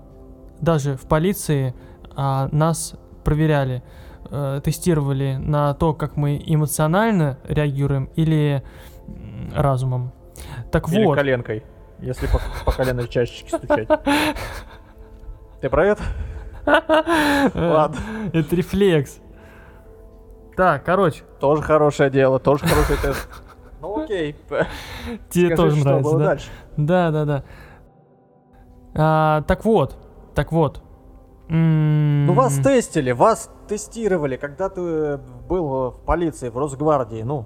даже 0.62 0.96
в 0.96 1.02
полиции 1.02 1.76
а, 2.16 2.48
нас 2.54 2.96
проверяли, 3.26 3.84
э, 4.30 4.62
тестировали 4.64 5.36
на 5.36 5.74
то, 5.74 5.94
как 5.94 6.16
мы 6.16 6.42
эмоционально 6.46 7.38
реагируем 7.44 8.10
или 8.16 8.64
разумом. 9.54 10.14
Так 10.72 10.88
Или 10.88 11.04
вот, 11.04 11.18
коленкой. 11.18 11.64
Если 12.00 12.28
по, 12.28 12.40
по 12.64 12.72
коленной 12.72 13.10
чашечке 13.10 13.58
стучать. 13.58 13.90
Ты 15.60 15.70
про 15.70 15.86
это? 15.86 16.04
Ладно. 16.66 17.98
это 18.32 18.56
рефлекс. 18.56 19.20
Так, 20.56 20.84
короче, 20.84 21.24
Тоже 21.40 21.62
хорошее 21.62 22.10
дело, 22.10 22.40
тоже 22.40 22.66
хороший 22.66 22.98
тест. 22.98 23.28
Ну 23.82 24.04
окей. 24.04 24.36
тебе 25.30 25.56
тоже 25.56 25.84
нравится, 25.84 26.18
да? 26.18 26.38
Да, 26.78 27.12
да, 27.12 27.26
да. 27.26 27.44
А, 28.96 29.42
так 29.44 29.66
вот, 29.66 29.98
так 30.36 30.52
вот. 30.52 30.82
М, 31.50 32.26
Ну 32.28 32.34
вас 32.34 32.56
тестили, 32.60 33.12
вас 33.12 33.50
тестировали, 33.68 34.38
когда 34.38 34.70
ты 34.70 35.18
был 35.50 35.92
в 35.92 36.06
полиции, 36.06 36.50
в 36.50 36.58
Росгвардии, 36.58 37.24
ну. 37.24 37.46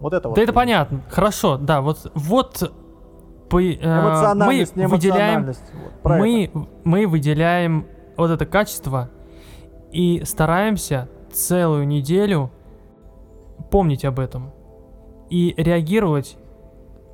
Вот 0.00 0.12
это 0.14 0.28
вот. 0.28 0.36
Да 0.36 0.42
это 0.42 0.52
понятно. 0.52 1.00
Хорошо, 1.10 1.56
да, 1.56 1.80
вот, 1.80 2.10
вот 2.14 2.72
по- 3.50 3.60
э, 3.60 3.74
Эмоциональность, 3.74 4.76
мы 4.76 4.86
выделяем. 4.86 5.44
Вот, 5.46 5.54
это. 6.04 6.18
мы, 6.20 6.50
мы 6.84 7.06
выделяем 7.06 7.86
вот 8.16 8.30
это 8.30 8.46
качество 8.46 9.10
и 9.90 10.22
стараемся 10.24 11.08
целую 11.32 11.86
неделю 11.86 12.50
помнить 13.70 14.04
об 14.04 14.18
этом 14.18 14.52
и 15.30 15.54
реагировать 15.56 16.36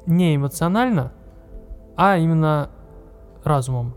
не 0.07 0.37
эмоционально, 0.37 1.13
а 1.97 2.17
именно 2.17 2.71
разумом. 3.43 3.95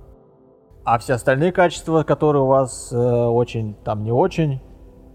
А 0.84 0.98
все 1.00 1.14
остальные 1.14 1.52
качества, 1.52 2.04
которые 2.04 2.44
у 2.44 2.48
вас 2.48 2.92
э, 2.92 2.96
очень, 2.98 3.76
там 3.84 4.04
не 4.04 4.12
очень, 4.12 4.62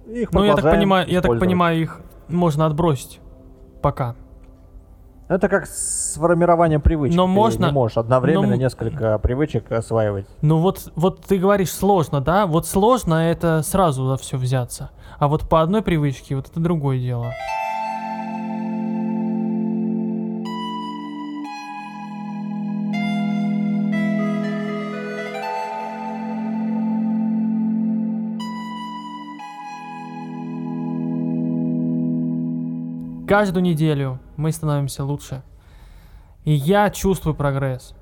их 0.06 0.32
Ну, 0.32 0.44
я 0.44 0.54
так 0.54 0.64
понимаю, 0.64 1.08
я 1.08 1.22
так 1.22 1.38
понимаю, 1.38 1.80
их 1.80 2.00
можно 2.28 2.66
отбросить 2.66 3.20
пока. 3.82 4.14
Это 5.28 5.48
как 5.48 5.66
с 5.66 6.16
формированием 6.18 6.80
привычек. 6.80 7.16
Но 7.16 7.24
Ты 7.24 7.30
можно- 7.30 7.66
не 7.66 7.72
можешь 7.72 7.96
одновременно 7.96 8.48
но- 8.48 8.54
несколько 8.56 9.18
привычек 9.18 9.70
осваивать. 9.72 10.26
Ну 10.42 10.58
вот, 10.58 10.90
вот 10.94 11.24
ты 11.24 11.38
говоришь 11.38 11.70
сложно, 11.72 12.20
да? 12.20 12.46
Вот 12.46 12.66
сложно 12.66 13.14
это 13.30 13.62
сразу 13.62 14.06
за 14.06 14.16
все 14.16 14.36
взяться. 14.36 14.90
А 15.18 15.28
вот 15.28 15.48
по 15.48 15.62
одной 15.62 15.82
привычке, 15.82 16.36
вот 16.36 16.48
это 16.50 16.60
другое 16.60 16.98
дело. 16.98 17.32
Каждую 33.32 33.62
неделю 33.62 34.18
мы 34.36 34.52
становимся 34.52 35.04
лучше. 35.04 35.42
И 36.44 36.52
я 36.52 36.90
чувствую 36.90 37.34
прогресс. 37.34 37.94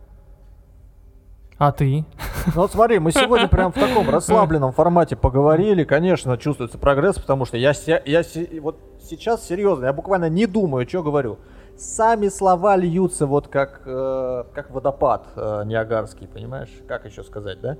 А 1.57 1.71
ты? 1.71 2.05
Ну 2.47 2.62
вот 2.62 2.73
смотри, 2.73 2.99
мы 2.99 3.12
сегодня 3.12 3.47
прям 3.47 3.71
в 3.71 3.77
таком 3.77 4.11
расслабленном 4.11 4.73
формате 4.73 5.14
поговорили. 5.14 5.85
Конечно, 5.85 6.37
чувствуется 6.37 6.79
прогресс, 6.79 7.14
потому 7.16 7.45
что 7.45 7.57
я, 7.59 7.75
се- 7.75 8.03
я 8.07 8.25
се- 8.25 8.61
вот 8.61 8.81
сейчас 9.09 9.47
серьезно, 9.47 9.85
я 9.85 9.93
буквально 9.93 10.29
не 10.29 10.47
думаю, 10.47 10.88
что 10.88 11.01
говорю. 11.05 11.38
Сами 11.79 12.27
слова 12.27 12.75
льются 12.75 13.29
вот 13.29 13.47
как, 13.47 13.83
э, 13.87 14.45
как 14.53 14.73
водопад 14.73 15.29
э, 15.37 15.62
Ниагарский, 15.64 16.27
понимаешь? 16.27 16.71
Как 16.88 17.05
еще 17.07 17.23
сказать, 17.23 17.61
да? 17.61 17.77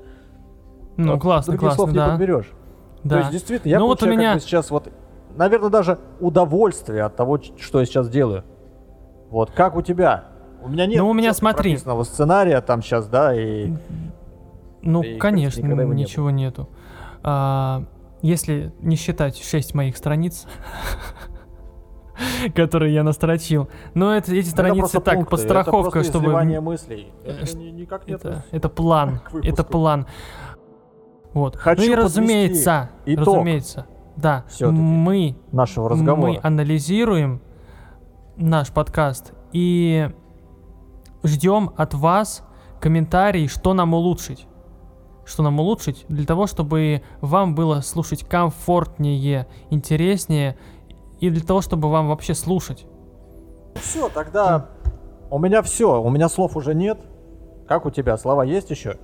Ну, 0.97 1.15
Вот 1.15 1.21
классно, 1.21 1.55
других 1.55 1.73
слов 1.75 1.89
классно, 1.91 1.93
не 2.01 2.07
да. 2.07 2.11
подберешь. 2.13 2.53
да. 3.03 3.15
То 3.17 3.19
есть, 3.23 3.31
действительно, 3.33 3.71
я 3.73 3.81
Ну, 3.81 3.89
вот 3.89 4.01
у 4.05 4.07
меня- 4.07 4.39
сейчас 4.39 4.71
вот, 4.71 4.89
наверное, 5.37 5.71
даже 5.71 5.99
удовольствие 6.21 7.03
от 7.05 7.17
того, 7.17 7.39
что 7.59 7.81
я 7.81 7.87
сейчас 7.87 8.09
делаю. 8.09 8.45
Вот, 9.31 9.51
как 9.51 9.77
у 9.77 9.83
тебя? 9.83 10.25
У 10.63 10.69
меня 10.69 10.87
нет 10.87 10.99
Ну, 10.99 11.09
у 11.09 11.15
меня, 11.15 11.33
смотри. 11.33 11.71
прописанного 11.73 12.03
сценария 12.05 12.61
там 12.61 12.83
сейчас, 12.83 13.07
да, 13.09 13.35
и... 13.35 13.73
Ну, 14.83 15.03
И, 15.03 15.19
конечно, 15.19 15.61
никогда 15.61 15.83
его 15.83 15.95
не 15.95 16.03
ничего 16.03 16.31
нету. 16.31 16.69
А, 17.23 17.85
если 18.23 18.73
не 18.81 18.97
считать 18.97 19.37
6 19.37 19.75
моих 19.75 19.97
страниц, 19.97 20.47
которые 22.55 22.95
я 22.95 23.03
настрочил. 23.03 23.69
Но 23.95 24.15
это, 24.15 24.33
эти 24.33 24.41
Это 24.41 24.51
страницы 24.51 24.79
просто 24.81 25.01
так, 25.01 25.15
пункты, 25.15 25.31
подстраховка, 25.31 25.99
это 26.01 26.09
чтобы... 26.09 26.33
мыслей. 26.61 27.13
э, 27.25 27.31
Это 27.43 27.57
ни- 27.57 27.71
никак 27.71 28.07
не 28.07 28.15
Это, 28.15 28.45
это 28.51 28.69
план. 28.69 29.21
Это 29.43 29.65
план. 29.65 30.07
Вот. 31.33 31.57
Хочу 31.57 31.83
ну 31.83 31.93
и 31.93 31.95
разумеется, 31.95 32.91
итог 33.07 33.27
разумеется, 33.37 33.87
да, 34.21 34.45
мы, 34.61 35.37
нашего 35.53 35.85
мы 35.85 35.91
разговора. 35.91 36.41
анализируем 36.43 37.41
наш 38.37 38.71
подкаст 38.71 39.33
и 39.53 40.11
ждем 41.23 41.71
от 41.77 41.95
вас 41.95 42.43
комментарий, 42.81 43.49
что 43.49 43.75
нам 43.75 43.95
улучшить. 43.95 44.47
Что 45.25 45.43
нам 45.43 45.61
улучшить 45.61 46.05
для 46.09 46.27
того, 46.27 46.47
чтобы 46.47 47.03
вам 47.21 47.55
было 47.55 47.81
слушать 47.83 48.25
комфортнее, 48.25 49.47
интереснее 49.71 50.59
и 51.21 51.31
для 51.31 51.43
того, 51.43 51.61
чтобы 51.61 51.91
вам 51.91 52.09
вообще 52.09 52.35
слушать. 52.35 52.87
Все, 53.77 54.09
тогда 54.09 54.71
у 55.31 55.39
меня 55.39 55.63
все. 55.63 56.03
У 56.03 56.11
меня 56.11 56.29
слов 56.29 56.57
уже 56.57 56.75
нет. 56.75 56.99
Как 57.69 57.87
у 57.87 57.91
тебя? 57.91 58.17
Слова 58.17 58.45
есть 58.45 58.71
еще? 58.71 58.99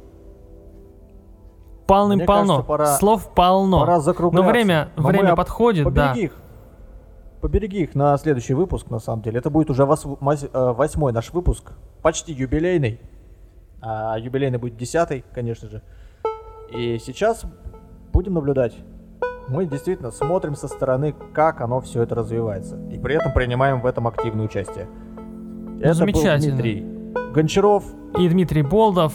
Полным-полно. 1.86 2.62
пора- 2.62 2.96
Слов 2.96 3.32
полно. 3.34 3.80
Пора 3.80 4.00
закругляться. 4.00 4.44
Но 4.44 4.50
время, 4.52 4.88
Но 4.96 5.02
мы 5.02 5.08
время 5.10 5.30
об- 5.30 5.36
подходит, 5.36 5.84
да. 5.92 6.08
Побереги 6.08 6.24
их. 6.26 6.32
Побереги 7.40 7.82
их 7.82 7.94
на 7.94 8.16
следующий 8.18 8.54
выпуск, 8.54 8.90
на 8.90 8.98
самом 8.98 9.22
деле. 9.22 9.38
Это 9.38 9.50
будет 9.50 9.70
уже 9.70 9.84
вос- 9.84 10.50
э, 10.52 10.72
восьмой 10.72 11.12
наш 11.12 11.32
выпуск. 11.32 11.72
Почти 12.02 12.32
юбилейный. 12.32 13.00
А 13.80 14.18
юбилейный 14.18 14.58
будет 14.58 14.76
десятый, 14.76 15.24
конечно 15.32 15.68
же. 15.68 15.82
И 16.72 16.98
сейчас 16.98 17.44
будем 18.12 18.34
наблюдать. 18.34 18.74
Мы 19.48 19.66
действительно 19.66 20.10
смотрим 20.10 20.56
со 20.56 20.66
стороны, 20.66 21.14
как 21.32 21.60
оно 21.60 21.80
все 21.80 22.02
это 22.02 22.16
развивается. 22.16 22.76
И 22.90 22.98
при 22.98 23.14
этом 23.14 23.32
принимаем 23.32 23.80
в 23.80 23.86
этом 23.86 24.08
активное 24.08 24.46
участие. 24.46 24.88
это 25.78 25.88
был 25.90 25.94
замечательно. 25.94 26.56
Дмитрий 26.56 26.84
Гончаров. 27.32 27.84
И 28.18 28.28
Дмитрий 28.28 28.62
Болдов. 28.62 29.14